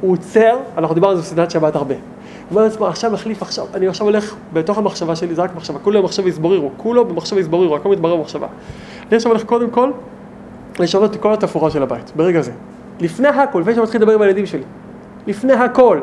[0.01, 1.95] הוא עוצר, אנחנו דיברנו על זה בסדנת שבת הרבה.
[1.95, 2.01] הוא
[2.51, 6.03] אומר לעצמו, עכשיו החליף עכשיו, אני עכשיו הולך בתוך המחשבה שלי, זה רק מחשבה, כולו
[6.03, 8.47] במחשב יסברירו, כולו במחשב יסברירו, הכל מתברר במחשבה.
[9.09, 9.91] אני עכשיו הולך קודם כל
[10.79, 12.53] לשנות את כל התפאורה של הבית, ברגע זה.
[13.01, 14.63] לפני הכל, לפני שאני מתחיל לדבר עם הילדים שלי.
[15.27, 16.01] לפני הכל.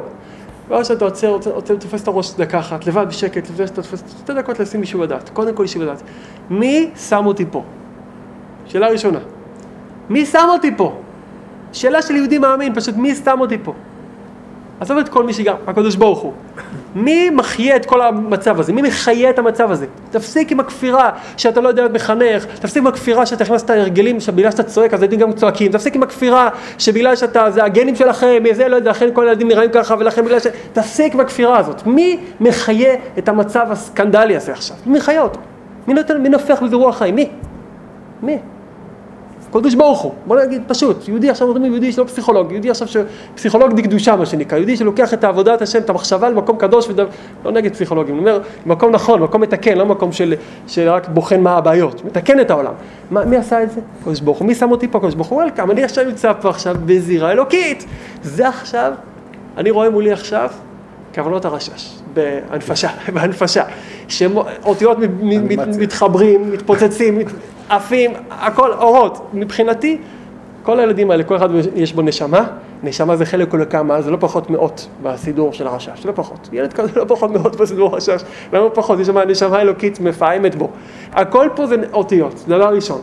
[0.69, 4.34] ואז שאתה עוצר, עוצר, תופס את הראש דקה אחת, לבד בשקט, לפני שאתה תופס שתי
[4.34, 5.30] דקות לשים מישהו לדעת.
[5.30, 6.01] קודם כל מישהו לדעת.
[6.49, 7.63] מי שם אותי פה?
[8.67, 9.19] שאלה ראשונה.
[10.09, 10.99] מי שם אותי פה?
[11.74, 13.74] שאלה של יהודי מאמין, פשוט מי שם אותי פה?
[14.82, 16.34] עזוב את כל מי שגר, הקדוש ברוך הוא.
[16.95, 18.73] מי מחיה את כל המצב הזה?
[18.73, 19.86] מי מחיה את המצב הזה?
[20.11, 24.51] תפסיק עם הכפירה שאתה לא יודע להיות מחנך, תפסיק עם הכפירה שאתה הכנסת הרגלים שבגלל
[24.51, 28.67] שאתה צועק אז הילדים גם צועקים, תפסיק עם הכפירה שבגלל שאתה, זה הגנים שלכם, זה
[28.67, 30.47] לא יודע, לכן כל הילדים נראים ככה ולכן בגלל ש...
[30.73, 31.88] תפסיק עם הכפירה הזאת.
[31.88, 34.77] מי מחיה את המצב הסקנדלי הזה עכשיו?
[34.86, 35.39] מי מחיה אותו?
[35.88, 37.15] מי נופח בזה רוח חיים?
[37.15, 37.29] מי?
[38.23, 38.38] מי?
[39.52, 42.97] קודש ברוך הוא, בוא נגיד פשוט, יהודי עכשיו אומרים יהודי שלא פסיכולוג, יהודי עכשיו ש...
[43.36, 47.08] פסיכולוג דקדושה מה שנקרא, יהודי שלוקח את עבודת השם, את המחשבה למקום קדוש, ודבר,
[47.45, 50.34] לא נגד פסיכולוגים, אני אומר, מקום נכון, מקום מתקן, לא מקום של,
[50.68, 52.74] של רק בוחן מה הבעיות, מתקן את העולם.
[53.12, 53.82] מה, מי עשה את זה?
[54.04, 54.99] קודש ברוך הוא, מי שם אותי פה?
[54.99, 57.86] קודש ברוך הוא, וולקאם, אני עכשיו נמצא פה עכשיו בזירה אלוקית,
[58.24, 58.93] זה עכשיו,
[59.58, 60.49] אני רואה מולי עכשיו
[61.16, 63.64] כוונות הרשש, בהנפשה, בהנפשה,
[64.07, 64.97] שאותיות.
[65.80, 67.26] מתחברים, מתפוצצים, מת-
[67.70, 69.28] עפים, הכל אורות.
[69.34, 69.97] מבחינתי,
[70.64, 72.43] כל הילדים האלה, כל אחד יש בו נשמה,
[72.84, 76.49] נשמה זה חלק כל כמה, זה לא פחות מאות בסידור של הרשש, לא פחות.
[76.53, 78.22] ילד כזה לא פחות מאות בסידור הרשש,
[78.53, 78.99] למה פחות?
[78.99, 80.70] יש שם נשמה אלוקית מפעמת בו.
[81.14, 83.01] הכל פה זה אותיות, דבר ראשון.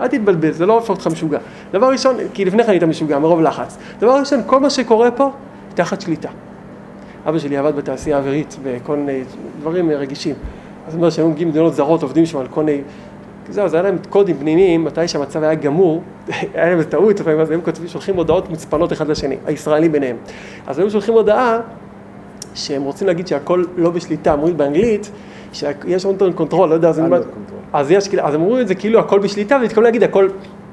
[0.00, 1.38] אל תתבלבל, זה לא הופך אותך משוגע.
[1.72, 3.78] דבר ראשון, כי לפני כן היית משוגע, מרוב לחץ.
[3.98, 5.30] דבר ראשון, כל מה שקורה פה,
[5.74, 6.28] תחת שליטה.
[7.28, 9.22] אבא שלי עבד בתעשייה האווירית בכל מיני
[9.60, 10.34] דברים רגישים.
[10.86, 12.80] אז אני אומר שהיו מגיעים מדינות זרות, עובדים שם על כל מיני...
[13.50, 16.02] זהו, זה היה להם קודים פנימיים, מתי שהמצב היה גמור,
[16.54, 20.16] היה להם איזה טעות לפעמים, אז הם כותבים, שולחים הודעות מוצפנות אחד לשני, הישראלים ביניהם.
[20.66, 21.60] אז היו שולחים הודעה
[22.54, 25.10] שהם רוצים להגיד שהכל לא בשליטה, אומרים באנגלית,
[25.52, 27.00] שיש under control, לא יודע, אז.
[27.72, 30.28] אז, יש, כאילו- אז הם אומרים את זה כאילו הכל בשליטה, והתכוונו להגיד הכל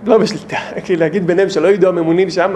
[0.05, 2.53] לא בשליטה, כאילו להגיד ביניהם שלא ידעו הממונים שם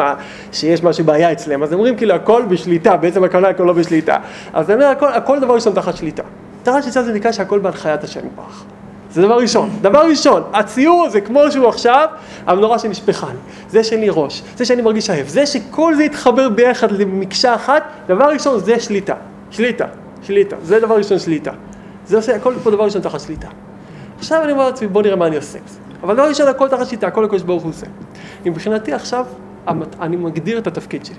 [0.51, 4.17] שיש משהו בעיה אצלם, אז אומרים כאילו הכל בשליטה, בעצם הכוונה הכל לא בשליטה.
[4.53, 6.23] אז אני אומר הכל, הכל דבר ראשון תחת שליטה.
[6.63, 8.63] תחת שליטה זה נקרא שהכל בהנחיית השם יתברך.
[9.11, 9.69] זה דבר ראשון.
[9.81, 12.07] דבר ראשון, הציור הזה כמו שהוא עכשיו,
[12.45, 13.39] המנורה שנשפכה לי.
[13.69, 17.83] זה שאין לי ראש, זה שאני מרגיש עייף, זה שכל זה יתחבר ביחד למקשה אחת,
[18.07, 19.15] דבר ראשון זה שליטה.
[19.51, 19.85] שליטה,
[20.23, 20.55] שליטה.
[20.63, 21.51] זה דבר ראשון שליטה.
[22.05, 23.47] זה עושה הכל פה דבר ראשון תחת שליטה.
[24.19, 25.59] עכשיו אני אומר לעצמי, בוא נראה מה אני עושה.
[26.03, 27.85] אבל דבר ראשון, הכל תחת שליטה, הכל הקדוש ברוך הוא עושה.
[28.45, 29.25] מבחינתי עכשיו,
[30.01, 31.15] אני מגדיר את התפקיד שלי.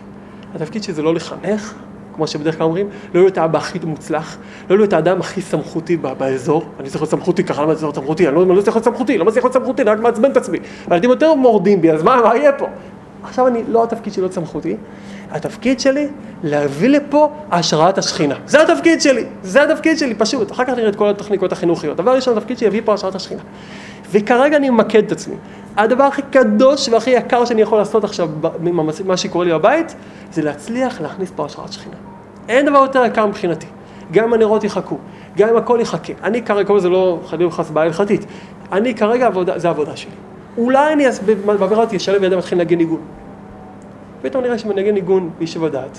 [0.54, 1.74] התפקיד שלי זה לא לחנך,
[2.14, 4.38] כמו שבדרך כלל אומרים, לא להיות האבא הכי מוצלח,
[4.70, 7.96] לא להיות האדם הכי סמכותי באזור, אני צריך להיות סמכותי ככה, למה אני צריך להיות
[7.96, 8.28] סמכותי?
[8.28, 9.82] אני לא, לא צריך להיות סמכותי, למה צריך להיות סמכותי?
[9.82, 10.58] אני רק מעצבן את עצמי.
[10.88, 12.66] והילדים יותר מורדים בי, אז מה, מה יהיה פה?
[13.24, 14.76] עכשיו אני, לא התפקיד שלי להיות סמכותי,
[15.30, 16.08] התפקיד שלי
[16.42, 18.34] להביא לפה השראת השכינה.
[18.46, 20.52] זה התפקיד שלי, זה התפקיד שלי, פשוט.
[20.52, 21.96] אחר כך נראה את כל הטכניקות החינוכיות.
[21.96, 23.42] דבר ראשון, התפקיד שלי להביא פה השראת השכינה.
[24.11, 25.36] וכרגע אני ממקד את עצמי.
[25.76, 28.28] הדבר הכי קדוש והכי יקר שאני יכול לעשות עכשיו,
[28.61, 29.94] ממה שקורה לי בבית,
[30.32, 31.96] זה להצליח להכניס פה השראת שכינה.
[32.48, 33.66] אין דבר יותר יקר מבחינתי.
[34.12, 34.96] גם אם הנרות יחכו,
[35.36, 36.12] גם אם הכל יחכה.
[36.22, 38.26] אני כרגע, כל זה לא חלילה וחס בעיה הלכתית.
[38.72, 40.11] אני כרגע, עבודה, זה העבודה שלי.
[40.59, 41.04] אולי אני
[41.59, 43.00] בעבירה אותי, אשלם בידם מתחיל לנגן ניגון.
[44.22, 45.98] פתאום נראה שמנגן ניגון בישוב הדעת.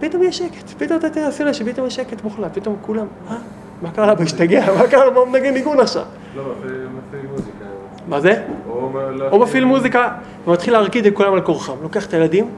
[0.00, 3.36] פתאום יש שקט, פתאום אתה תעשה לה שפתאום יש שקט מוחלט, פתאום כולם, אה,
[3.82, 6.02] מה קרה לאבא, השתגע, מה קרה לו, מה מנגן ניגון עכשיו?
[6.36, 6.72] לא, מפעיל
[7.08, 7.64] מפעיל מוזיקה.
[8.08, 8.42] מה זה?
[8.70, 10.08] או לא- מפעיל מוזיקה
[10.46, 11.72] ומתחיל להרקיד את כולם על כורחם.
[11.82, 12.50] לוקח את הילדים,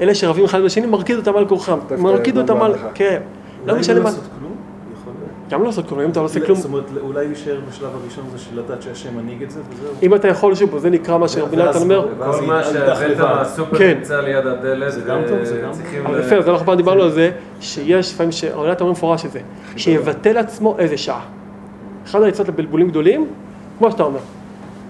[0.00, 1.78] אלה שרבים אחד בשני, מרקיד אותם על כורחם.
[1.86, 2.74] את מרקיד אותם על...
[2.94, 3.20] כן.
[3.66, 4.10] לא משנה לא מה.
[5.50, 6.58] גם לא לעשות כלום, אם אתה לא עושה כלום.
[6.58, 9.92] זאת אומרת, אולי להישאר בשלב הראשון זה של לדעת שהשם מנהיג את זה, וזהו.
[10.02, 12.08] אם אתה יכול, שוב, זה נקרא מה שרבי נתן אומר.
[12.18, 13.18] כל מה שהבאת.
[13.20, 13.94] מהסופר כן.
[13.96, 16.76] נמצא ליד הדלת, זה גם טוב, זה גם וצריכים אבל ל- יפה, אז אנחנו פעם
[16.76, 19.40] דיברנו על זה, שיש לפעמים שרבי נתן אומר מפורש את זה,
[19.76, 21.20] שיבטל עצמו איזה שעה.
[22.10, 23.26] אחד העצות לבלבולים גדולים,
[23.78, 24.18] כמו שאתה אומר.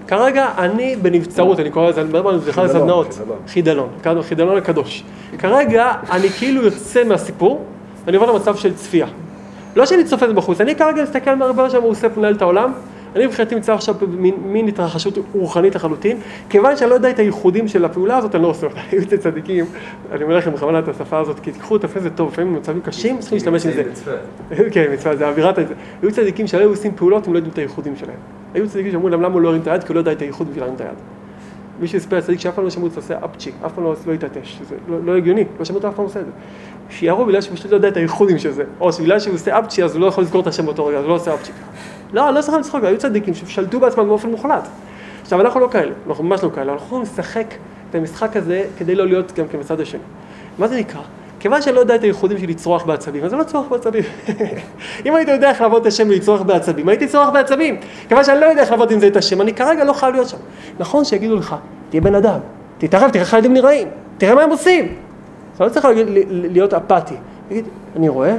[0.07, 3.89] כרגע אני בנבצרות, אני קורא לזה, אני מדבר על זה חידלון, הסדנאות, חידלון.
[4.03, 5.05] חידלון, חידלון, הקדוש.
[5.39, 7.65] כרגע אני כאילו יוצא מהסיפור,
[8.05, 9.07] ואני עובר למצב של צפייה.
[9.77, 12.43] לא שאני צופה את זה בחוץ, אני כרגע מסתכל מהרבה שם, הוא עושה מנהל את
[12.43, 12.73] העולם,
[13.17, 16.17] אני מבחינתי נמצא עכשיו במין מין התרחשות רוחנית לחלוטין,
[16.49, 18.81] כיוון שאני לא יודע את הייחודים של הפעולה הזאת, אני לא עושה אותה.
[18.93, 19.65] היו אצל צדיקים,
[20.13, 23.19] אני אומר לכם בכוונה את השפה הזאת, כי תיקחו את זה טוב, לפעמים במצבים קשים,
[23.19, 23.83] צריכים להשתמש עם זה.
[24.71, 25.59] כן, מצווה, זה אווירת...
[25.59, 25.63] ה-
[26.03, 28.17] היו צדיקים שהיו עושים פעולות, הם לא יודעים את הייחודים שלהם.
[28.55, 30.23] היו צדיקים שאמרו להם למה הוא לא הרים את היד, כי הוא לא יודע את
[30.23, 30.91] הייחוד בשביל להרים את היד.
[31.81, 34.59] מישהו הספר לצדיק שאף פעם לא שמעו אותו עושה אפצ'י, אף פעם לא לא התעטש,
[34.69, 36.31] זה לא- לא הגיוני, לא שמעו אותו אף פעם עושה את זה.
[36.91, 39.85] שיערו בגלל שהוא פשוט לא יודע את הייחודים של זה, או שבגלל שהוא עושה אפצ'י
[39.85, 41.53] אז הוא לא יכול לזכור את השם באותו רגע, אז הוא לא עושה אפצ'י.
[42.13, 44.69] לא, לא צריך לצחוק, היו צדיקים ששלטו בעצמם באופן מוחלט.
[45.23, 47.55] עכשיו אנחנו לא כאלה, אנחנו ממש לא כאלה, אנחנו לשחק
[47.91, 50.01] את המשחק הזה כדי לא להיות גם כן בצד השני.
[50.59, 51.01] מה זה נקרא?
[51.41, 54.03] כיוון שאני לא יודע את הייחודים של לצרוח בעצבים, אז זה לא צרוח בעצבים.
[55.07, 57.77] אם הייתי יודע איך לעבוד את השם ולצרוח בעצבים, הייתי צורח בעצבים.
[58.09, 60.29] כיוון שאני לא יודע איך לעבוד עם זה את השם, אני כרגע לא חייב להיות
[60.29, 60.37] שם.
[60.79, 61.57] נכון שיגידו לך,
[61.91, 62.39] תהיה בן אדם,
[62.79, 63.89] תתערב, תראה איך הילדים נראים,
[64.19, 64.95] תראה מה הם עושים.
[65.57, 65.87] אתה לא צריך
[66.31, 67.15] להיות אפאתי.
[67.49, 67.65] תגיד,
[67.97, 68.37] אני רואה,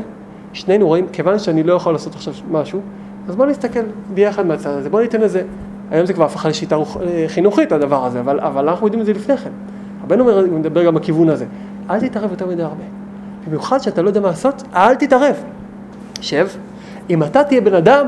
[0.53, 2.81] שנינו רואים, כיוון שאני לא יכול לעשות עכשיו משהו,
[3.29, 3.79] אז בוא נסתכל
[4.13, 5.43] ביחד מהצד הזה, בוא ניתן לזה.
[5.91, 9.13] היום זה כבר הפך לשיטה אה, חינוכית הדבר הזה, אבל, אבל אנחנו יודעים את זה
[9.13, 9.49] לפני כן.
[10.03, 11.45] רבנו מדבר גם בכיוון הזה.
[11.89, 12.83] אל תתערב יותר מדי הרבה.
[13.47, 15.35] במיוחד שאתה לא יודע מה לעשות, אל תתערב.
[16.21, 16.47] שב,
[17.09, 18.07] אם אתה תהיה בן אדם,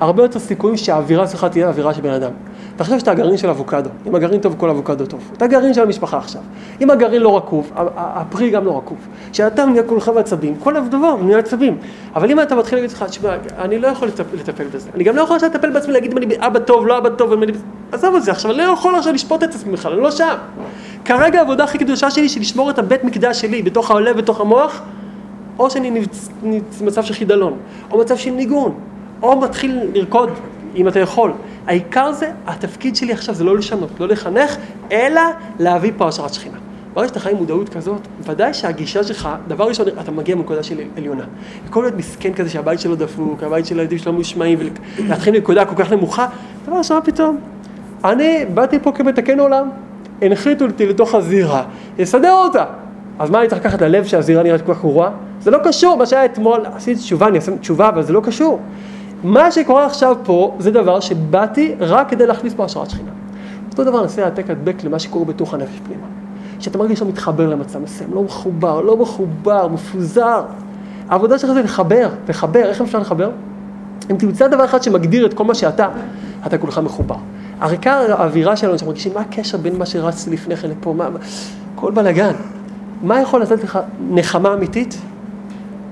[0.00, 2.30] הרבה יותר סיכויים שהאווירה שלך תהיה אווירה של בן אדם.
[2.76, 5.30] תחשוב שאתה הגרעין של אבוקדו, אם הגרעין טוב, כל אבוקדו טוב.
[5.36, 6.42] אתה הגרעין של המשפחה עכשיו.
[6.80, 8.98] אם הגרעין לא רקוב, הפרי גם לא רקוב.
[9.32, 11.76] כשאתה נהיה כולך בעצבים, כל הדבר נהיה עצבים.
[12.14, 14.90] אבל אם אתה מתחיל להגיד לך, תשמע, אני לא יכול לטפ- לטפל בזה.
[14.94, 17.52] אני גם לא יכול לטפל בעצמי, להגיד אם אני אבא טוב, לא אבא טוב, אני...
[17.92, 20.34] עזוב את זה, עכשיו אני לא יכול עכשיו לשפוט את עצמי בכלל, אני לא שם.
[21.04, 24.82] כרגע העבודה הכי קדושה שלי, של לשמור את הבית מקדש שלי, בתוך הלב, בתוך המוח,
[25.58, 27.52] או שאני נמצ- נמצ- במצב של חידלון,
[27.90, 28.74] או מצב של ניגון,
[29.22, 30.30] או מתחיל לרקוד,
[30.76, 31.32] אם אתה יכול.
[31.66, 34.56] העיקר זה, התפקיד שלי עכשיו זה לא לשנות, לא לחנך,
[34.92, 35.20] אלא
[35.58, 36.58] להביא פה השראת שכינה.
[36.94, 40.80] ברגע שאתה חי עם מודעות כזאת, ודאי שהגישה שלך, דבר ראשון, אתה מגיע מנקודה של
[40.96, 41.24] עליונה.
[41.68, 44.58] יכול להיות מסכן כזה שהבית שלו דפוק, הבית של הילדים שלו מושמעים,
[44.98, 46.26] ולהתחיל מנקודה כל כך נמוכה,
[46.66, 47.38] דבר ראשון, פתאום?
[48.04, 49.68] אני באתי פה כמתקן עולם,
[50.22, 51.64] הנחיתו אותי לתוך הזירה,
[51.98, 52.64] לסדר אותה.
[53.18, 55.10] אז מה אני צריך לקחת ללב שהזירה נראית כל כך גרועה?
[55.40, 58.60] זה לא קשור, מה שהיה אתמול, עשיתי תשובה, אני אעשה תשובה, אבל זה לא קשור.
[59.24, 63.10] מה שקורה עכשיו פה, זה דבר שבאתי רק כדי להכניס פה השראת שכינה.
[63.70, 66.06] אותו דבר נעשה העתק הדבק למה שקורה בתוך הנפש פנימה.
[66.60, 70.42] שאתה מרגיש שאתה מתחבר למצב מסוים, לא מחובר, לא מחובר, מפוזר.
[71.08, 73.30] העבודה שלך זה לחבר, לחבר, איך אפשר לחבר?
[74.10, 75.88] אם תמצא דבר אחד שמגדיר את כל מה שאתה,
[76.46, 77.16] אתה כולך מחובר.
[77.80, 81.18] כאן האווירה שלנו, שמרגישים מה הקשר בין מה שרץ לפני כן לפה, מה, מה,
[81.74, 82.32] כל בלאגן.
[83.02, 83.78] מה יכול לתת לך
[84.10, 84.98] נחמה אמיתית?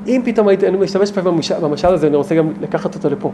[0.07, 1.24] אם פתאום היית, אני משתמש פעם
[1.62, 3.32] במשל, הזה, אני רוצה גם לקחת אותו לפה.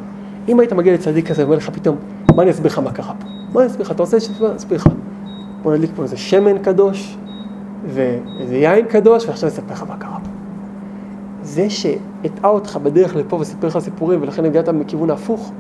[0.49, 1.97] אם היית מגיע לצדיק כזה ואומר לך פתאום,
[2.37, 3.27] מה אני אסביר לך מה קרה פה?
[3.53, 3.93] מה אני אסביר לך?
[3.93, 4.87] אתה רוצה שאני אסביר לך?
[5.63, 7.17] בוא נדליק פה איזה שמן קדוש,
[7.87, 10.31] ואיזה יין קדוש, ועכשיו אספר לך מה קרה פה.
[11.43, 15.53] זה שהטעה אותך בדרך לפה וסיפר לך סיפורים, ולכן הגעת מכיוון ההפוך,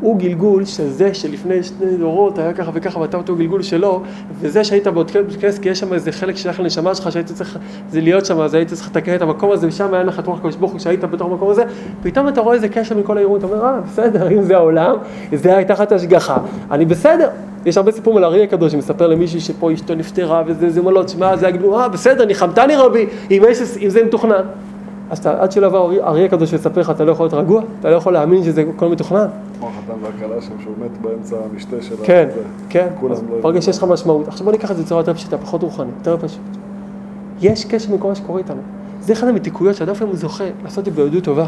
[0.00, 4.02] הוא גלגול של זה שלפני שני דורות היה ככה וככה ואתה אותו גלגול שלו,
[4.40, 4.86] וזה שהיית
[5.40, 7.58] כנסת, כי יש שם איזה חלק שייך לנשמה שלך שהיית צריך
[7.90, 10.56] זה להיות שם, אז היית צריך לתקן את המקום הזה, ושם היה לך רוח הקדוש
[10.56, 11.64] ברוך הוא שהיית בתוך המקום הזה,
[12.02, 14.96] פתאום אתה רואה איזה קשר מכל האירועים, אתה אומר, אה, בסדר, אם זה העולם,
[15.32, 16.38] זה היה תחת השגחה,
[16.70, 17.28] אני בסדר.
[17.66, 21.36] יש הרבה סיפורים על הארי הקדוש שמספר למישהי שפה אשתו נפטרה וזה זה מלות, שמע,
[21.36, 24.42] זה היה גלגול, אה, בסדר, ניחמתני רבי, אם, יש, אם זה מתוכנן.
[25.10, 27.90] אז אתה, עד שלא יבוא הארי הקדוש ויספר לך, אתה לא יכול להיות רגוע, אתה
[27.90, 29.26] לא יכול להאמין שזה הכל מתוכנן.
[29.58, 32.28] כמו החתן והכלה שם, שהוא מת באמצע המשתה של כן.
[32.68, 34.28] כן, לא ברגע שיש לך משמעות.
[34.28, 36.40] עכשיו בוא ניקח את זה בצורה יותר פשוטה, פחות רוחנית, יותר פשוט.
[37.40, 38.60] יש קשר מכל מה שקורה איתנו.
[39.00, 41.46] זה אחד המתיקויות שאדם לפעמים זוכה לעשות את זה ביהדות טובה.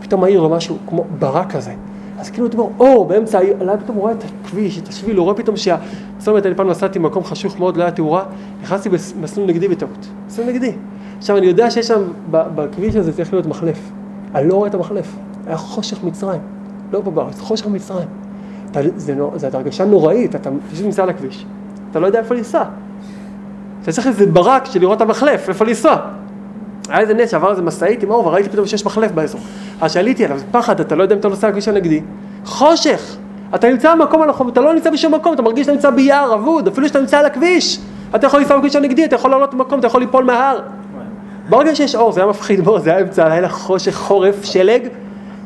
[0.00, 1.72] פתאום מעיר לו משהו כמו ברק כזה.
[2.18, 5.24] אז כאילו אתה אומר, או, באמצע העיר, אולי פתאום רואה את הכביש, את השביל, הוא
[5.24, 5.76] רואה פתאום שה...
[6.18, 8.24] זאת אומרת, אני פעם נסעתי במקום חשוך מאוד, לא היה תאורה,
[8.62, 10.06] נכנסתי במסלול נגדי בטעות.
[10.26, 10.72] מסלול נגדי.
[11.26, 13.78] עכשיו, אני יודע שיש שם, בכביש הזה צריך להיות מחלף.
[14.34, 15.16] אני לא רואה את המחלף.
[15.46, 16.40] היה חושך מצרים.
[16.92, 18.08] לא פה בארץ, חושך מצרים.
[18.70, 21.46] אתה, זה, נו- זאת הרגשה נוראית, אתה פשוט נמצא על הכביש.
[21.90, 22.64] אתה לא יודע איפה לנסוע.
[23.82, 25.96] אתה צריך איזה ברק של לראות את המחלף, איפה לנסוע.
[26.88, 29.40] היה איזה נס שעבר איזה משאית עם אור וראיתי פתאום שיש מחלף באזור.
[29.80, 32.00] אז שעליתי עליו, זה פחד, אתה לא יודע אם אתה נוסע על הכביש הנגדי.
[32.44, 33.16] חושך!
[33.54, 36.68] אתה נמצא במקום הנכון, אתה לא נמצא בשום מקום, אתה מרגיש שאתה נמצא ביער אבוד,
[36.68, 37.78] אפילו שאתה נמצא על הכביש.
[38.14, 40.60] אתה יכול לנסוע בכביש הנגדי, אתה יכול לעלות במקום, אתה יכול ליפול מההר.
[41.48, 44.82] ברגע שיש אור, זה היה מפחיד מאוד, זה היה אמצע הלילה חושך, חורף, שלג,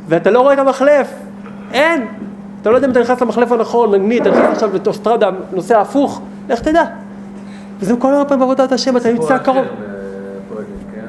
[0.09, 1.12] ואתה לא רואה את המחלף.
[1.72, 2.07] אין.
[2.62, 6.20] אתה לא יודע אם אתה נכנס למחלף הנכון, נגנית, אתה נכנס עכשיו לאוטוסטרדה, נוסע הפוך,
[6.48, 6.84] לך תדע.
[7.80, 9.57] וזה כל הרבה פעמים בעבודת השם, אתה נמצא קרוב.
[9.59, 11.01] בפרויקטים, כן?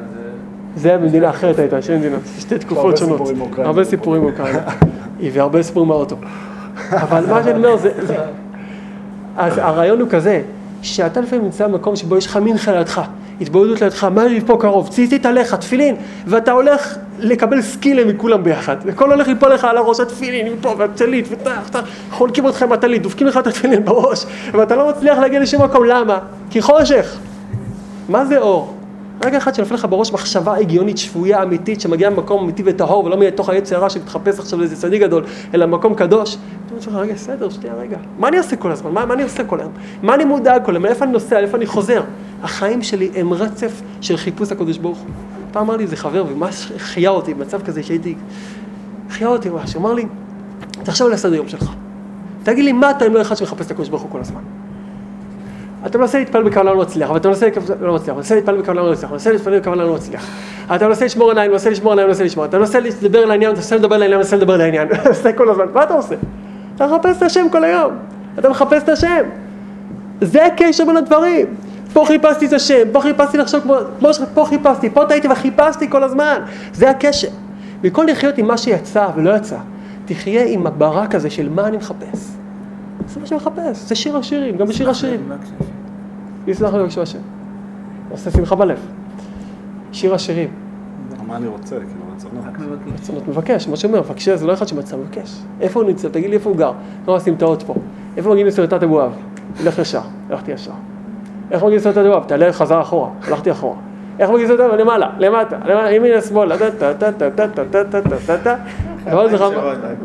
[0.75, 0.97] זה...
[0.97, 3.21] במדינה אחרת הייתה, שתי מדינות, שתי תקופות הרבה שונות.
[3.57, 4.59] הרבה סיפורים מאוקראינה.
[5.33, 6.15] והרבה סיפורים מהאוטו.
[6.91, 7.91] אבל מה שאני אומר זה...
[8.01, 8.15] זה-
[9.37, 10.41] אז הרעיון הוא כזה,
[10.81, 13.01] שאתה לפעמים נמצא במקום שבו יש לך מנחה לידך,
[13.41, 18.75] התבודדות לידך, מה לי פה קרוב, ציצית עליך, תפילין, ואתה הולך לקבל סקילה מכולם ביחד,
[18.85, 21.79] וכל הולך ליפול לך על הראש התפילין, מפה, והטלית, וטח, טח,
[22.11, 25.85] חונקים אותך עם הטלית, דופקים לך את התפילין בראש, ואתה לא מצליח להגיע לשום מקום,
[25.85, 26.19] למה?
[26.49, 27.17] כי חושך.
[28.09, 28.80] מה זה אור?
[29.25, 33.49] רגע אחד שנופל לך בראש מחשבה הגיונית, שפויה, אמיתית, שמגיעה ממקום אמיתי וטהור, ולא מתוך
[33.49, 36.37] העץ הרע שמתחפש עכשיו לאיזה צדיק גדול, אלא ממקום קדוש.
[36.65, 37.97] אתה אומר לך, רגע, בסדר, שנייה, רגע.
[38.19, 38.91] מה אני עושה כל הזמן?
[38.91, 39.71] מה, מה אני עושה כל היום?
[40.03, 40.83] מה אני מודאג כל היום?
[40.83, 41.41] מאיפה אני נוסע?
[41.41, 42.01] לאיפה אני חוזר?
[42.43, 45.07] החיים שלי הם רצף של חיפוש הקדוש ברוך הוא.
[45.51, 48.15] פעם אמר לי איזה חבר, וממש החיה אותי במצב כזה שהייתי...
[49.09, 50.05] החיה אותי ממש, אמר לי,
[50.83, 51.71] תחשוב על הסדר יום שלך.
[52.43, 54.41] תגיד לי, מה אתה אם לא אחד שמחפש את הקדוש ברוך הוא כל הזמן?
[55.85, 57.47] אתה מנסה להתפלל בכוונה לא מצליח, אבל אתה מנסה
[57.81, 60.27] לא מצליח, מנסה להתפלל בכוונה לא מצליח, מנסה להתפלל בכוונה לא מצליח.
[60.75, 63.75] אתה מנסה לשמור עיניים, מנסה לשמור עיניים, מנסה לשמור, אתה מנסה לדבר לעניין, אתה מנסה
[63.75, 66.15] לדבר לעניין, מנסה לדבר לעניין, עושה כל הזמן, מה אתה עושה?
[66.75, 67.93] אתה מחפש את השם כל היום,
[68.39, 69.23] אתה מחפש את השם.
[70.21, 71.45] זה הקשר בין הדברים.
[71.93, 76.03] פה חיפשתי את השם, פה חיפשתי לחשוב כמו, כמו שפה חיפשתי, פה טעיתי וחיפשתי כל
[76.03, 76.41] הזמן.
[76.73, 77.27] זה הקשר.
[77.81, 79.57] במקום לחיות עם מה שיצא ולא יצא,
[80.05, 82.40] תחיה עם הברק הזה של מה אני מחפש.
[83.07, 85.29] זה מה שאני מחפש, זה שיר השירים, גם בשיר השירים.
[86.47, 87.19] יסלח לי בבקשה השם.
[88.09, 88.79] עושה שמחה בלב.
[89.91, 90.49] שיר השירים.
[91.27, 92.43] מה אני רוצה, כאילו, רצונות.
[92.93, 95.41] רצונות מבקש, מה שאומר, מבקשי זה לא אחד שמצא, מבקש.
[95.61, 96.09] איפה הוא נמצא?
[96.09, 96.71] תגיד לי איפה הוא גר.
[97.07, 97.75] לא הסמטאות פה.
[98.17, 99.11] איפה מגיעים לסרטת אבואב?
[99.57, 100.71] תלך ישר, הלכתי ישר.
[101.51, 102.23] איך מגיעים לסרטת אבואב?
[102.23, 103.75] תעלה חזרה אחורה, הלכתי אחורה.
[104.21, 104.79] איך לסרטת אבואב?
[104.79, 105.57] למעלה, למטה,
[105.91, 108.55] ימינה, שמאלה, טה טה טה טה טה טה טה טה טה טה
[109.11, 109.53] אבל זה רב-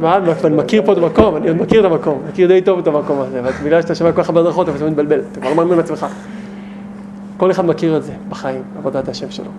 [0.01, 2.87] מה, ואני מכיר פה את המקום, אני עוד מכיר את המקום, מכיר די טוב את
[2.87, 5.77] המקום הזה, בגלל שאתה שומע כל כך הרבה הדרכות, אתה מתבלבל, אתה כבר לא מאמין
[5.79, 6.07] לעצמך.
[7.37, 9.51] כל אחד מכיר את זה בחיים, עבודת השם שלו.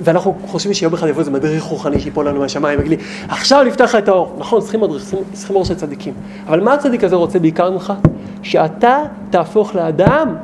[0.00, 3.84] ואנחנו חושבים שיום אחד יבוא איזה מדריך רוחני שיפול לנו מהשמיים ויגיד לי, עכשיו נפתח
[3.84, 4.36] לך את האור.
[4.38, 6.14] נכון, צריכים מדריך, צריכים- אור של צדיקים.
[6.48, 7.92] אבל מה הצדיק הזה רוצה בעיקר ממך?
[8.42, 8.98] שאתה
[9.30, 10.34] תהפוך לאדם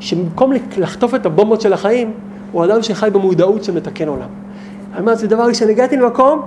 [0.00, 2.12] שבמקום לחטוף את הבומבות של החיים,
[2.54, 4.28] הוא אדם שחי במודעות שמתקן עולם.
[4.92, 6.42] אני אומר, זה דבר ראשון, הגעתי למקום,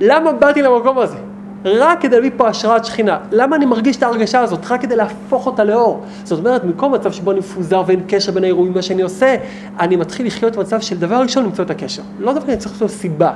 [0.00, 1.16] למה באתי למקום הזה?
[1.64, 3.18] רק כדי להביא פה השראת שכינה.
[3.32, 4.70] למה אני מרגיש את ההרגשה הזאת?
[4.70, 6.02] רק כדי להפוך אותה לאור.
[6.24, 9.36] זאת אומרת, במקום מצב שבו אני מפוזר ואין קשר בין האירועים, מה שאני עושה,
[9.80, 12.02] אני מתחיל לחיות במצב של דבר ראשון למצוא את הקשר.
[12.18, 13.32] לא דווקא אני צריך לעשות סיבה.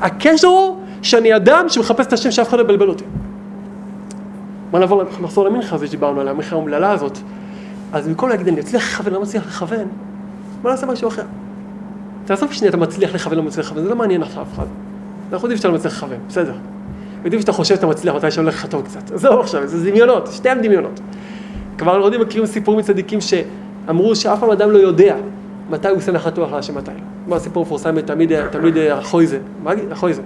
[0.00, 3.04] הקשר הוא שאני אדם שמחפש את השם שאף אחד לא יבלבל אותי.
[4.70, 7.18] בוא נעבור, נחזור למנחה הזה שדיברנו עליה, המנחה האומללה הזאת.
[7.92, 9.88] אז במקום להגיד, אני אצליח לכוון, לא מצליח לכוון,
[10.62, 11.22] בוא נעשה משהו אחר.
[12.24, 14.66] תעזוב שנייה, אתה מצליח לכוון, לא מצליח לכוון, זה לא מעניין עכשיו אף אחד.
[15.32, 16.54] אנחנו יודעים שאתה לא מצליח לכוון, בסדר.
[17.24, 19.10] יודעים שאתה חושב שאתה מצליח, מתי שהולך לך טוב קצת.
[19.10, 21.00] עזוב עכשיו, זה דמיונות, שתיהם דמיונות.
[21.78, 25.16] כבר יודעים, מכירים סיפורים מצדיקים שאמרו שאף פעם אדם לא יודע
[25.70, 26.96] מתי הוא עושה נחת רוח להשם מתי לא.
[27.24, 29.92] כמו הסיפור המפורסם תמיד, תמיד החויזה, מה אגיד?
[29.92, 30.22] החויזה.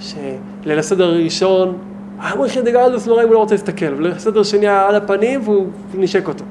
[0.00, 1.78] שליל הסדר הראשון,
[2.18, 5.66] המויכי דגלדוס לא ראה אם הוא לא רוצה להסתכל, וליל הסדר שני על הפנים והוא
[5.94, 6.44] נשק אותו.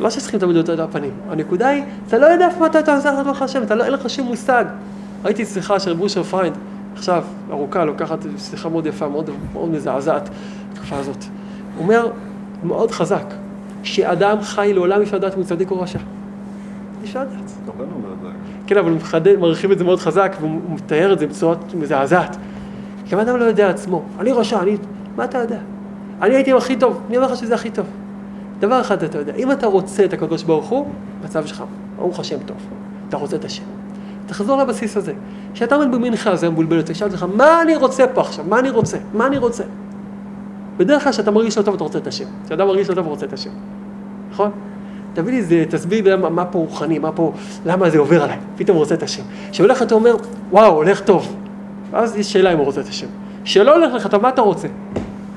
[0.00, 3.26] לא שצריכים תמיד על הפנים, הנקודה היא, אתה לא יודע איפה מתי אתה עושה נחת
[3.26, 4.64] רוח להשם, אתה לא, אין לך שום מושג.
[5.24, 6.56] ראיתי שיחה של רב אושר פריינד,
[6.94, 10.28] עכשיו, ארוכה, לוקחת שיחה מאוד יפה, מאוד, מאוד מזעזעת,
[10.72, 11.24] התקופה הזאת.
[11.76, 12.10] הוא אומר,
[12.64, 13.24] מאוד חזק,
[13.82, 15.98] שאדם חי לעולם אי אפשר לדעת אם הוא צדיק או רשע.
[15.98, 17.50] אי אפשר לדעת.
[18.66, 22.36] כן, אבל הוא מחדד, מרחיב את זה מאוד חזק, והוא מתאר את זה בצורה מזעזעת.
[23.06, 24.76] כי אדם לא יודע עצמו, אני רשע, אני...
[25.16, 25.58] מה אתה יודע?
[26.22, 27.86] אני הייתי הכי טוב, מי אומר לך שזה הכי טוב?
[28.60, 30.86] דבר אחד אתה יודע, אם אתה רוצה את הקדוש ברוך הוא,
[31.24, 31.64] מצב שלך,
[31.96, 32.56] ברוך השם טוב,
[33.08, 33.62] אתה רוצה את השם.
[34.26, 35.12] תחזור לבסיס הזה.
[35.54, 38.44] כשאתה עומד במנחה, זה מבולבל אותי, שאלתי לך, מה אני רוצה פה עכשיו?
[38.48, 38.98] מה אני רוצה?
[39.14, 39.64] מה אני רוצה?
[40.76, 42.24] בדרך כלל כשאתה מרגיש לא טוב, אתה רוצה את השם.
[42.46, 43.50] כשאדם מרגיש לא טוב, הוא רוצה את השם.
[44.30, 44.50] נכון?
[45.14, 47.32] תביא לי תסביר לי מה, מה פה רוחני, מה פה,
[47.66, 48.38] למה זה עובר עליי.
[48.56, 49.22] פתאום הוא רוצה את השם.
[49.50, 50.16] כשהולך אתה אומר,
[50.50, 51.36] וואו, הולך טוב.
[51.90, 53.06] ואז יש שאלה אם הוא רוצה את השם.
[53.44, 54.68] כשלא הולך לך, אתה, מה אתה רוצה?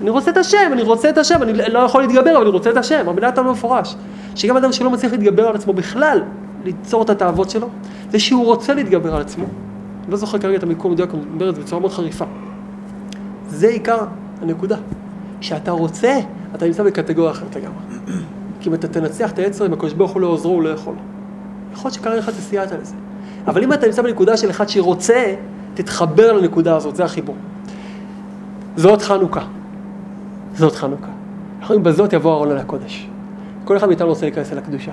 [0.01, 2.69] אני רוצה את השם, אני רוצה את השם, אני לא יכול להתגבר, אבל אני רוצה
[2.69, 3.09] את השם.
[3.09, 3.95] המילה לא מפורש.
[4.35, 6.21] שגם אדם שלא מצליח להתגבר על עצמו בכלל,
[6.65, 7.69] ליצור את התאוות שלו,
[8.11, 9.45] זה שהוא רוצה להתגבר על עצמו.
[10.03, 12.25] אני לא זוכר כרגע את המיקום מדויק, אני אומר את זה בצורה מאוד חריפה.
[13.47, 13.97] זה עיקר
[14.41, 14.77] הנקודה.
[15.39, 16.19] כשאתה רוצה,
[16.55, 18.13] אתה נמצא בקטגוריה אחרת לגמרי.
[18.59, 20.95] כי אם אתה תנצח את היצר, אם הקדוש ברוך הוא לא עוזרו, הוא לא יכול.
[21.73, 22.95] יכול להיות שכרגע אחד סייעת לזה.
[23.47, 25.35] אבל אם אתה נמצא בנקודה של אחד שרוצה,
[25.73, 27.35] תתחבר לנקודה הזאת, זה החיבור.
[28.75, 29.41] זאת חנוכה.
[30.55, 31.07] זאת חנוכה.
[31.59, 33.07] אנחנו אומרים, בזאת יבוא ארון אל הקודש.
[33.65, 34.91] כל אחד מאיתנו רוצה להיכנס אל הקדושה.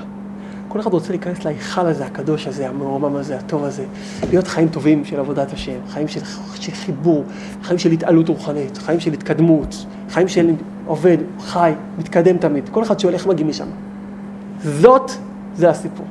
[0.69, 3.85] כל אחד רוצה להיכנס להיכל הזה, הקדוש הזה, המרומם הזה, הטוב הזה,
[4.31, 6.21] להיות חיים טובים של עבודת השם, חיים של,
[6.55, 7.25] של חיבור,
[7.63, 10.51] חיים של התעלות רוחנית, חיים של התקדמות, חיים של
[10.87, 13.67] עובד, חי, מתקדם תמיד, כל אחד שהולך מגיע משם.
[14.63, 15.11] זאת,
[15.57, 16.07] זה הסיפור.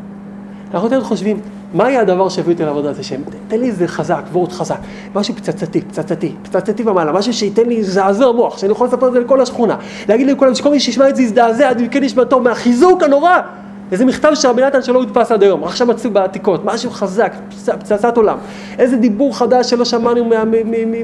[0.74, 1.40] אנחנו תמיד חושבים,
[1.74, 3.22] מה יהיה הדבר שהביא אותי לעבודת השם?
[3.48, 4.78] תן לי איזה חזק, וורד חזק,
[5.16, 9.20] משהו פצצתי, פצצתי, פצצתי ומעלה, משהו שייתן לי זעזוע מוח, שאני יכול לספר את זה
[9.20, 9.76] לכל השכונה,
[10.10, 13.40] להגיד לכולם שכל מי שישמע את זה יזדעזע, עד כן נשמע טוב, מהחיזוק הנורא.
[13.92, 17.78] איזה מכתב של רבי נתן שלא הודפס עד היום, עכשיו מצאו בעתיקות, משהו חזק, פצ-
[17.80, 18.38] פצצת עולם.
[18.80, 20.30] איזה דיבור חדש שלא שמענו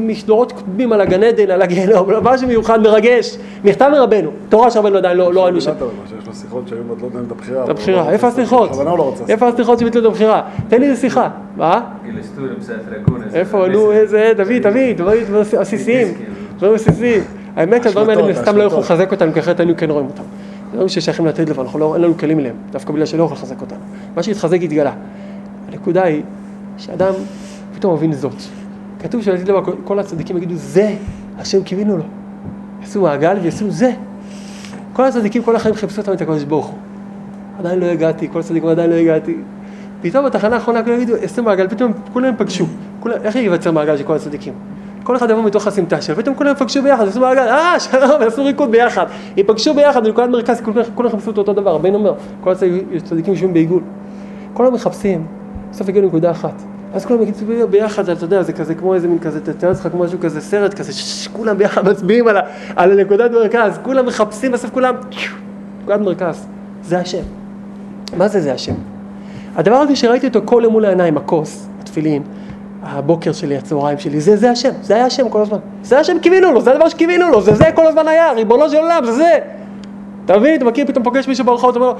[0.01, 3.37] משדורות קודמים על הגן עדן, על הגיהנום, משהו מיוחד, מרגש.
[3.63, 5.71] מכתב מרבנו, תורה שרבנו עדיין לא לא ראינו שם.
[5.71, 5.85] נתן,
[6.17, 7.63] שיש לו שיחות שהיו מבטלות להם את הבחירה.
[7.63, 8.69] את הבחירה, לא איפה הסליחות?
[8.85, 9.23] לא רוצה.
[9.29, 10.41] איפה הסליחות שביטלו את הבחירה?
[10.67, 11.29] תן לי איזה שיחה.
[11.57, 11.81] מה?
[13.33, 15.23] איפה, נו, איזה, תביא, תביא, דברים
[15.59, 16.07] עסיסיים,
[16.57, 17.23] דברים עסיסיים.
[17.55, 18.79] האמת שהדברים האלה הסתם לא השמטות.
[18.85, 20.23] לחזק אותנו, כי אחרת היינו כן רואים אותם.
[20.71, 23.61] דברים ששייכים לתת לבן, אנחנו לא, אין לנו כלים אליהם, דווקא בגלל שלא יכול לחזק
[23.61, 23.79] אותנו.
[24.15, 24.93] מה שהתחזק התגלה.
[25.67, 26.23] הנקודה היא
[26.77, 27.13] שאדם
[27.75, 28.35] פתאום מבין זאת.
[28.99, 30.95] כתוב שלעתיד לבא כל הצדיקים יגידו, זה
[31.37, 32.03] השם קיווינו לו.
[32.81, 33.91] יעשו מעגל ויעשו זה.
[34.93, 36.77] כל הצדיקים כל החיים חיפשו אותם את הקדוש ברוך הוא.
[37.59, 39.35] עדיין לא הגעתי, כל הצדיקים עדיין לא הגעתי.
[40.01, 42.65] פתאום בתחנה האחרונה כולם יגידו, עשו מעגל, פתאום כולם פגשו.
[42.99, 44.53] כולם, איך ייווצר מעגל של כל הצדיקים?
[45.05, 48.43] כל אחד יבוא מתוך הסמטה שלו, פתאום כולם יפגשו ביחד, עשו מעגל, אה, שלום, עשו
[48.43, 49.05] ריקוד ביחד.
[49.37, 50.61] ייפגשו ביחד בנקודת מרכז,
[50.95, 53.81] כולם- את אותו דבר, רבינו אומר, כל הצדיקים יושבים בעיגול.
[54.53, 55.25] כולם מחפשים,
[55.71, 56.61] בסוף הגיעו לנקודה אחת.
[56.93, 60.03] אז כולם יגידו ביחד, אתה יודע, זה כזה כמו איזה מין כזה, תתאר לך כמו
[60.03, 60.91] משהו כזה, סרט כזה,
[61.33, 62.25] כולם ביחד מצביעים
[62.75, 64.95] על הנקודת מרכז, כולם מחפשים, בסוף כולם,
[65.81, 66.47] נקודת מרכז,
[66.83, 67.23] זה השם.
[68.17, 68.73] מה זה זה השם?
[69.55, 72.23] הדבר הזה שראיתי אותו כל יום מול העיניים, הכוס, התפילין,
[72.85, 75.57] הבוקר שלי, הצהריים שלי, זה, זה השם, זה היה השם כל הזמן.
[75.83, 78.77] זה השם קיווינו לו, זה הדבר שקיווינו לו, זה זה כל הזמן היה, ריבונו של
[78.77, 79.37] עולם, זה זה.
[80.25, 81.97] אתה מבין, אתה מכיר, פתאום פוגש מישהו ברחוב, אתה אומר לו,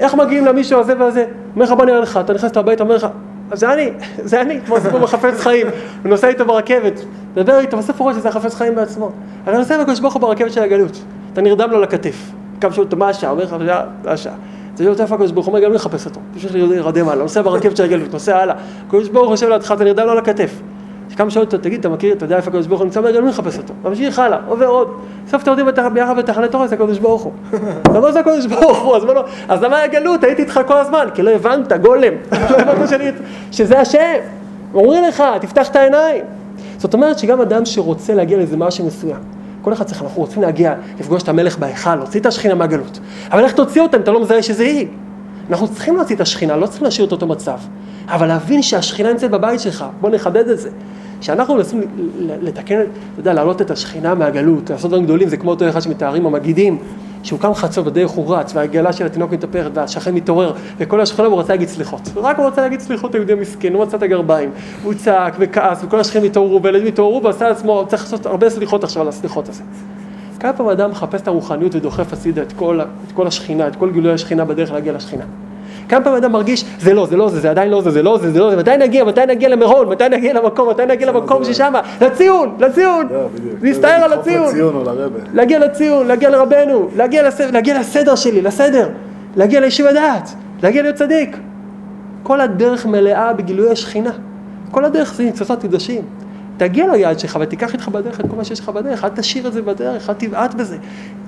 [0.00, 1.24] איך מגיעים למישהו הזה והזה?
[1.54, 3.06] אומר לך, בוא נראה לך, אתה נכנס הביתה, אומר לך,
[3.52, 3.90] זה אני,
[4.30, 5.66] זה אני, כמו סיפור מחפץ חיים,
[6.02, 7.00] הוא נוסע איתו ברכבת,
[7.34, 9.10] דבר איתו, בסוף הוא רואה שזה החפץ חיים בעצמו.
[9.44, 12.30] אתה נוסע עם הקדוש ברוך הוא ברכבת של הגלות, אתה נרדם לו לכתף.
[12.70, 13.30] שואל אותו, מה השעה?
[13.30, 13.66] אומר לך, "זה-
[14.02, 14.34] זה השעה.
[14.76, 16.20] זה לא איפה הקדוש ברוך הוא אומר, גם לא לחפש אותו.
[16.32, 18.54] תמשיך להירדם הלאה, נוסע ברכבת של הגלות, נוסע הלאה.
[18.86, 20.60] הקדוש ברוך הוא יושב לידך, אתה נרדם לו על הכתף.
[21.16, 23.00] קם שואל אותו, תגיד, אתה מכיר, אתה יודע איפה הקדוש ברוך הוא נמצא?
[23.00, 23.74] גם לא מחפש אותו.
[23.84, 24.88] ממשיך הלאה, עובר עוד.
[25.26, 27.32] בסוף אתה בתח- ביחד בתחנת אורז, זה הקדוש ברוך הוא.
[27.82, 30.24] אתה אומר, זה הקדוש ברוך הוא, לו, אז למה הגלות?
[30.24, 31.08] הייתי איתך כל הזמן.
[31.14, 32.12] כי לא הבנת, גולם.
[32.50, 33.14] לא הבנת
[33.52, 34.14] שזה השם.
[34.74, 36.24] אומרים לך, תפתח את העיניים.
[36.78, 39.16] זאת אומרת שגם אדם שרוצה להגיע לאיזה משהו מסוים,
[39.64, 42.98] כל אחד צריך, אנחנו רוצים להגיע, לפגוש את המלך בהיכל, להוציא את השכינה מהגלות.
[43.30, 44.86] אבל איך תוציא אותה אם אתה לא מזהה שזה היא?
[45.50, 47.58] אנחנו צריכים להוציא את השכינה, לא צריכים להשאיר את אותו מצב.
[48.08, 50.70] אבל להבין שהשכינה נמצאת בבית שלך, בוא נחדד את זה.
[51.24, 51.80] כשאנחנו מנסים
[52.18, 56.26] לתקן, אתה יודע, להעלות את השכינה מהגלות, לעשות דברים גדולים, זה כמו אותו אחד שמתארים
[56.26, 56.78] המגידים,
[57.22, 61.34] שהוא קם חצות בדרך הוא רץ, והגלה של התינוק מתהפכת, והשכן מתעורר, וכל השכונה הוא
[61.34, 62.00] רוצה להגיד סליחות.
[62.16, 64.50] רק הוא רוצה להגיד סליחות ליהודי מסכן, הוא מצא את הגרביים,
[64.82, 69.02] הוא צעק וכעס, וכל השכנים התעוררו, והילדים התעוררו, ועשה לעצמו, צריך לעשות הרבה סליחות עכשיו
[69.02, 69.62] על הסליחות הזה.
[70.40, 72.52] כמה פעמים אדם מחפש את הרוחניות ודוחף הצידה את
[73.06, 75.24] את כל השכינה, את כל גילוי השכינה בדרך להגיע לשכינה.
[75.88, 78.18] כמה פעמים אדם מרגיש, זה לא, זה לא זה, זה עדיין לא זה, זה לא
[78.18, 81.44] זה, זה לא זה, מתי נגיע, מתי נגיע למירון, מתי נגיע למקום, מתי נגיע למקום
[81.44, 83.26] ששמה, לציון, לציון, לא.
[83.62, 84.54] להסתער על הציון.
[85.32, 87.40] להגיע לציון, להגיע לרבנו, להגיע, לס...
[87.40, 88.88] להגיע לסדר שלי, לסדר,
[89.36, 91.36] להגיע ליישוב הדעת, להגיע להיות צדיק.
[92.22, 94.10] כל הדרך מלאה בגילוי השכינה.
[94.70, 96.02] כל הדרך זה ניצוצות קדושים.
[96.56, 99.52] תגיע ליעד שלך ותיקח איתך בדרך את כל מה שיש לך בדרך, אל תשאיר את
[99.52, 100.76] זה בדרך, אל תבעט בזה.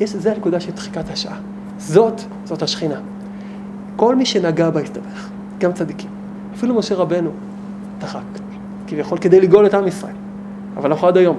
[0.01, 1.37] יש, זה הנקודה של דחיקת השעה.
[1.79, 3.01] זאת, זאת השכינה.
[3.97, 5.29] כל מי שנגע בה הסתבך,
[5.59, 6.11] גם צדיקים.
[6.55, 7.31] אפילו משה רבנו
[7.99, 8.21] דחק,
[8.87, 10.15] כביכול כדי לגאול את עם ישראל.
[10.77, 11.37] אבל אנחנו עד היום,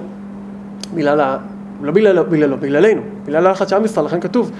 [0.94, 1.38] בגלל ה...
[1.82, 4.50] לא בגללו, בגללו, בגללנו, בגלל הלחץ של עם ישראל, לכן כתוב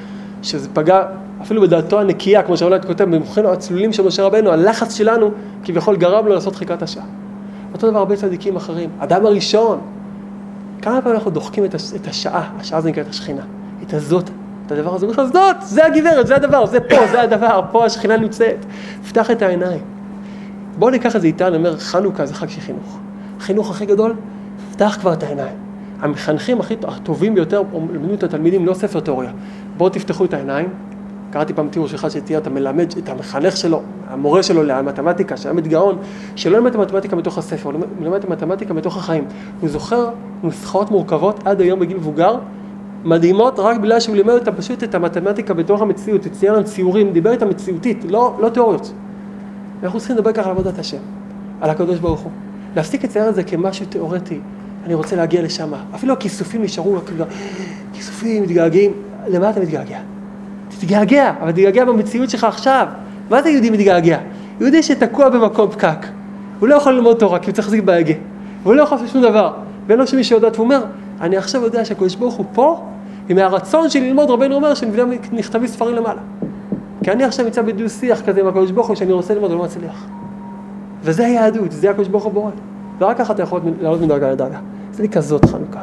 [0.42, 1.02] שזה פגע
[1.42, 5.30] אפילו בדעתו הנקייה, כמו שהולד כותב, במוחנו הצלולים של משה רבנו, הלחץ שלנו
[5.64, 7.04] כביכול גרם לו לעשות דחיקת השעה.
[7.72, 8.90] אותו דבר הרבה צדיקים אחרים.
[8.98, 9.78] אדם הראשון,
[10.82, 11.74] כמה פעמים אנחנו דוחקים את.
[11.74, 13.42] את השעה, השעה זה נקראת השכינה,
[13.82, 14.30] את הזאת,
[14.68, 17.84] את הדבר הזה, אומרים לך, זאת, זה הגברת, זה הדבר, זה פה, זה הדבר, פה
[17.84, 18.64] השכינה נמצאת.
[19.08, 19.80] פתח את העיניים.
[20.78, 22.98] בואו ניקח את זה איתנו, אני אומר, חנוכה זה חג של חינוך.
[23.38, 24.14] החינוך הכי גדול,
[24.72, 25.56] פתח כבר את העיניים.
[26.00, 27.62] המחנכים הכי הטובים ביותר,
[27.92, 29.30] לימדו את התלמידים לא ספר תיאוריה.
[29.76, 30.68] בואו תפתחו את העיניים.
[31.30, 35.98] קראתי פעם תיאור שלך שתהיה, אתה מלמד את המחנך שלו, המורה שלו למתמטיקה, שהיה מתגאון,
[36.36, 39.24] שלא למד את המתמטיקה מתוך הספר, הוא למד את המתמטיקה מתוך החיים.
[39.60, 40.10] הוא זוכר
[40.42, 42.38] נוסחאות מורכבות עד היום בגיל מבוגר,
[43.04, 47.12] מדהימות, רק בגלל שהוא לימד אותם פשוט את המתמטיקה בתוך המציאות, הוא צייר להם ציורים,
[47.12, 48.92] דיבר איתם מציאותית, לא, לא תיאוריות.
[49.82, 50.98] אנחנו צריכים לדבר ככה על עבודת השם,
[51.60, 52.30] על הקדוש ברוך הוא.
[52.76, 54.38] להפסיק לצייר את זה כמשהו תיאורטי,
[54.84, 55.72] אני רוצה להגיע לשם.
[55.94, 57.24] אפילו הכיסופים נשארו, כאילו,
[57.92, 58.92] כיסופים, מתגעגעים,
[59.28, 59.98] למה אתה מתגעגע?
[60.68, 62.86] תתגעגע, אבל תתגעגע במציאות שלך עכשיו.
[63.30, 64.18] מה זה יהודי מתגעגע?
[64.60, 66.06] יהודי שתקוע במקום פקק.
[66.58, 68.14] הוא לא יכול ללמוד תורה כי הוא צריך להחזיק בהגה.
[68.62, 69.52] והוא לא יכול לעשות שום דבר.
[69.88, 70.84] ואין לו שום מישהו יודעת, והוא אומר,
[71.20, 72.82] אני עכשיו יודע שהקדוש ברוך הוא פה,
[73.28, 76.20] ומהרצון שלי ללמוד, רבנו אומר שנכתבים ספרים למעלה.
[77.04, 79.64] כי אני עכשיו נמצא בדו שיח כזה עם הקדוש ברוך הוא שאני רוצה ללמוד ולא
[79.64, 80.06] מצליח.
[81.02, 82.50] וזה היהדות, זה הקדוש ברוך הוא בורא.
[82.98, 84.58] ורק ככה אתה יכול לעלות מדרגה לדרגה.
[84.92, 85.82] זה לי כזאת חנוכה.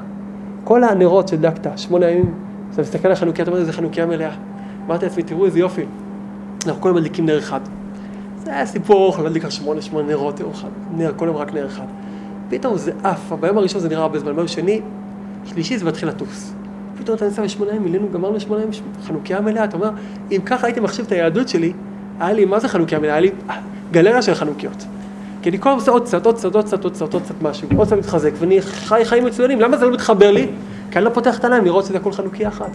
[0.63, 2.33] כל הנרות שהדלקת, שמונה ימים,
[2.73, 4.31] אתה מסתכל על חנוכיה, אתה אומר, זה חנוכיה מלאה.
[4.87, 5.85] אמרתי לעצמי, תראו איזה יופי.
[6.65, 7.59] אנחנו כל הזמן מדליקים נר אחד.
[8.43, 10.41] זה היה סיפור ארוך, להדליק על שמונה, שמונה נרות.
[10.97, 11.85] נר, כל יום רק נר אחד.
[12.49, 14.81] פתאום זה עף, ביום הראשון זה נראה הרבה זמן, ביום שני,
[15.45, 16.53] שלישי זה מתחיל לטוס.
[16.97, 18.73] פתאום אתה נמצא בשמונה ימים, מילאנו, גמרנו שמונה ימים,
[19.03, 19.89] חנוכיה מלאה, אתה אומר,
[20.31, 21.73] אם ככה הייתי מחשיב את היהדות שלי,
[22.19, 23.11] היה לי, מה זה חנוכיה מלאה?
[23.11, 23.31] היה לי
[23.91, 24.85] גלריה של חנוכיות.
[25.41, 27.41] כי אני כל הזמן עושה עוד קצת, עוד קצת, עוד קצת, עוד קצת, עוד קצת
[27.41, 30.47] משהו, עוד קצת מתחזק, ואני חי חיים מצוינים, למה זה לא מתחבר לי?
[30.91, 32.69] כי אני לא פותח את העיניים לראות שזה הכל חנוכיה אחת.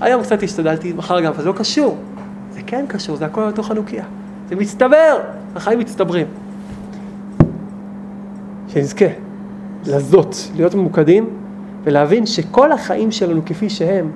[0.00, 1.98] היום קצת השתדלתי, מחר גם, אבל זה לא קשור.
[2.50, 4.04] זה כן קשור, זה הכל אותו חנוכיה.
[4.48, 5.18] זה מצטבר,
[5.56, 6.26] החיים מצטברים.
[8.72, 9.04] שנזכה
[9.86, 11.30] לזאת, להיות ממוקדים,
[11.84, 14.10] ולהבין שכל החיים שלנו כפי שהם,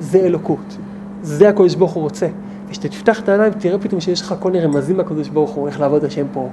[0.00, 0.76] זה אלוקות.
[1.22, 2.26] זה הקדוש ברוך הוא רוצה.
[2.68, 5.80] וכשאתה תפתח את העיניים, תראה פתאום שיש לך כל מיני רמזים מהקדוש ברוך הוא, איך
[5.80, 6.48] לעבוד השם פה,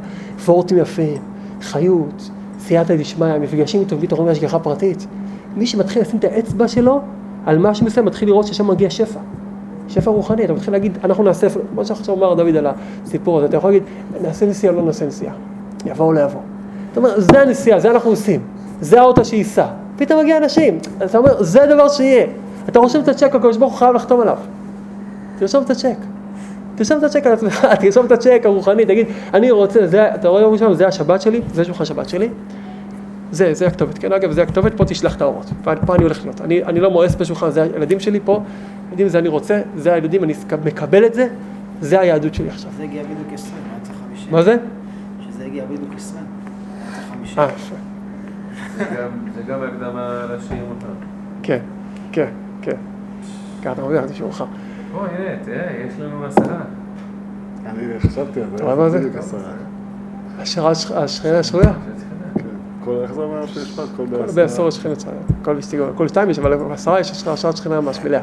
[0.45, 1.21] פורטים יפים,
[1.61, 2.29] חיות,
[2.59, 5.07] סייעתא דשמיא, מפגשים איתו פתאום מהשגחה פרטית.
[5.55, 7.01] מי שמתחיל לשים את האצבע שלו
[7.45, 9.19] על משהו מסוים, מתחיל לראות ששם מגיע שפע.
[9.87, 12.67] שפע רוחני, אתה מתחיל להגיד, אנחנו נעשה, כמו שעכשיו אמר דוד על
[13.05, 13.83] הסיפור הזה, אתה יכול להגיד,
[14.21, 15.33] נעשה נסיעה, לא נעשה נסיעה.
[15.85, 16.41] יבוא או לא יבוא.
[16.91, 18.41] אתה אומר, זה הנסיעה, זה אנחנו עושים.
[18.81, 19.65] זה האוטו שייסע.
[19.97, 22.25] פתאום מגיע אנשים, אתה אומר, זה הדבר שיהיה.
[22.69, 24.37] אתה רושם את הצ'ק, הקדוש ברוך הוא חייב לחתום עליו.
[25.39, 25.97] תרשום את הצ'ק.
[26.75, 30.41] תרשום את הצ'ק על עצמך, תרשום את הצ'ק הרוחני, תגיד, אני רוצה, זה, אתה רואה
[30.41, 32.29] יום ראשון, זה השבת שלי, זה שולחן השבת שלי.
[33.31, 36.41] זה, זה הכתובת, כן, אגב, זה הכתובת, פה תשלח את האורות, פה, אני הולך להיות,
[36.41, 38.41] אני, אני לא מואס בשולחן, זה הילדים שלי פה,
[38.91, 40.33] יודעים, זה אני רוצה, זה הילדים, אני
[40.65, 41.27] מקבל את זה,
[41.81, 42.71] זה היהדות שלי עכשיו.
[42.77, 44.31] זה הגיע בדיוק 20, היה צריך 50.
[44.31, 44.57] מה זה?
[45.29, 47.18] שזה הגיע בדיוק 20, היה צריך 50.
[47.37, 47.75] אה, יפה.
[49.35, 50.93] זה גם הקדמה לשיר אותם.
[51.43, 51.59] כן,
[52.11, 52.29] כן,
[52.61, 52.75] כן.
[53.61, 54.41] ככה אתה מרוויח את שיעורך.
[54.91, 56.59] בוא, הנה, תראה, יש לנו עשרה.
[57.65, 59.07] אני חשבתי על אתה רואה מה זה, זה?
[59.07, 59.51] בדיוק עשרה.
[61.03, 61.73] השכנה השרויה?
[62.35, 62.41] כן.
[62.83, 63.57] כל- איך זה אומר המשפט?
[63.77, 64.35] כל כל בעשרה.
[64.35, 67.99] בעשור יש שכנת שכנה, כל בשתיגו, כל שתיים יש, אבל בעשרה יש השרת שכנה ממש
[68.03, 68.21] מלאה.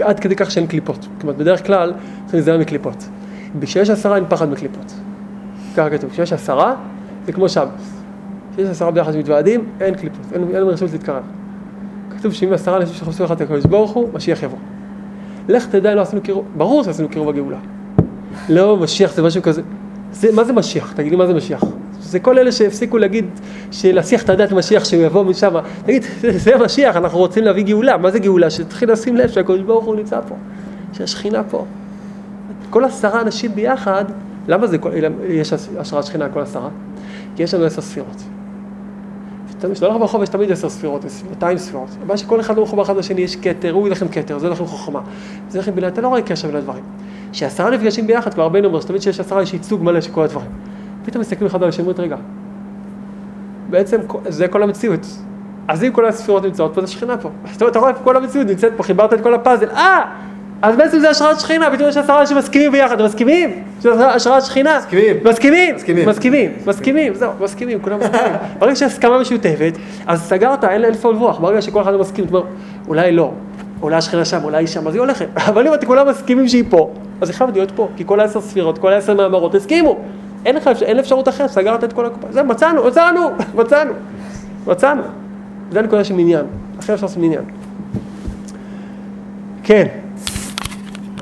[0.00, 1.08] עד כדי כך שאין קליפות.
[1.20, 3.08] כלומר, בדרך כלל צריכים להיזהר מקליפות.
[3.60, 4.94] כשיש עשרה אין פחד מקליפות.
[5.76, 6.74] ככה כתוב, כשיש עשרה
[7.26, 7.97] זה כמו שבס.
[8.58, 11.22] כשיש עשרה ביחד שמתוועדים, אין קליפות, אין אין רשות להתקרב.
[12.18, 14.58] כתוב שאם עשרה אנשים שחפשו אחד את הקדוש ברוך הוא, משיח יבוא.
[15.48, 17.56] לך תדע אם לא עשינו קירוב, ברור שעשינו קירוב בגאולה.
[18.48, 19.62] לא, משיח זה משהו כזה.
[20.12, 20.92] זה, מה זה משיח?
[20.92, 21.64] תגיד לי מה זה משיח?
[22.00, 23.24] זה כל אלה שהפסיקו להגיד,
[23.70, 25.54] שלהסיח את הדעת משיח שהוא יבוא משם.
[25.84, 26.02] תגיד,
[26.36, 27.96] זה, משיח, אנחנו רוצים להביא גאולה.
[27.96, 28.50] מה זה גאולה?
[28.50, 30.34] שתתחיל לשים לב שהקדוש ברוך הוא נמצא פה,
[30.92, 31.64] שהשכינה פה.
[32.70, 34.04] כל עשרה אנשים ביחד,
[34.48, 34.76] למה זה,
[35.28, 36.68] יש השראת שכינה על כל עשרה?
[37.36, 38.37] כי יש לנו עשר ספירות.
[39.58, 41.88] תמיד, שלא לך ברחוב יש תמיד עשר ספירות, יש 200 ספירות.
[42.02, 45.00] הבעיה שכל אחד לא מחובר אחד לשני, יש כתר, הוא לכם כתר, זה לכם חוכמה.
[45.48, 46.84] זה לכם בינה, אתה לא רואה קשר בין הדברים.
[47.32, 50.50] כשעשרה נפגשים ביחד, כבר רבינו אומר שתמיד כשיש עשרה יש ייצוג מלא של כל הדברים.
[51.04, 52.16] פתאום מסתכלים אחד על השני, אומרים, רגע,
[53.70, 55.06] בעצם זה כל המציאות.
[55.68, 57.30] אז אם כל הספירות נמצאות פה, זה שכינה פה.
[57.52, 59.70] זאת אומרת, אתה רואה, כל המציאות נמצאת פה, חיברת את כל הפאזל.
[59.70, 60.02] אה!
[60.62, 63.64] אז בעצם זה השראת שכינה, פתאום יש עשרה שמסכימים ביחד, מסכימים?
[63.82, 64.78] שזה השראת שכינה?
[64.78, 65.16] מסכימים.
[65.24, 65.74] מסכימים.
[65.74, 66.08] מסכימים.
[66.08, 68.32] מסכימים, מסכימים, זהו, מסכימים, כולם מסכימים.
[68.58, 69.72] ברגע שיש הסכמה משותפת,
[70.06, 71.38] אז סגרת, אין לאיפה לברוח.
[71.38, 72.46] ברגע שכל אחד לא מסכים, אתה אומר,
[72.88, 73.32] אולי לא,
[73.82, 75.26] אולי השכינה שם, אולי היא שם, אז היא הולכת.
[75.48, 76.90] אבל אם אתם כולם מסכימים שהיא פה,
[77.20, 79.96] אז היא חייבת להיות פה, כי כל העשר ספירות, כל העשר מאמרות הסכימו.
[80.46, 82.26] אין לך, אין אפשרות אחרת, סגרת את כל הקופה.
[82.30, 83.92] זה, מצאנו, מצאנו, מצאנו,
[84.66, 85.02] מצאנו.
[85.70, 86.46] זה הנקודה של מניין.
[86.78, 87.44] אחרי אפשר לעשות מניין.
[89.62, 89.86] כן.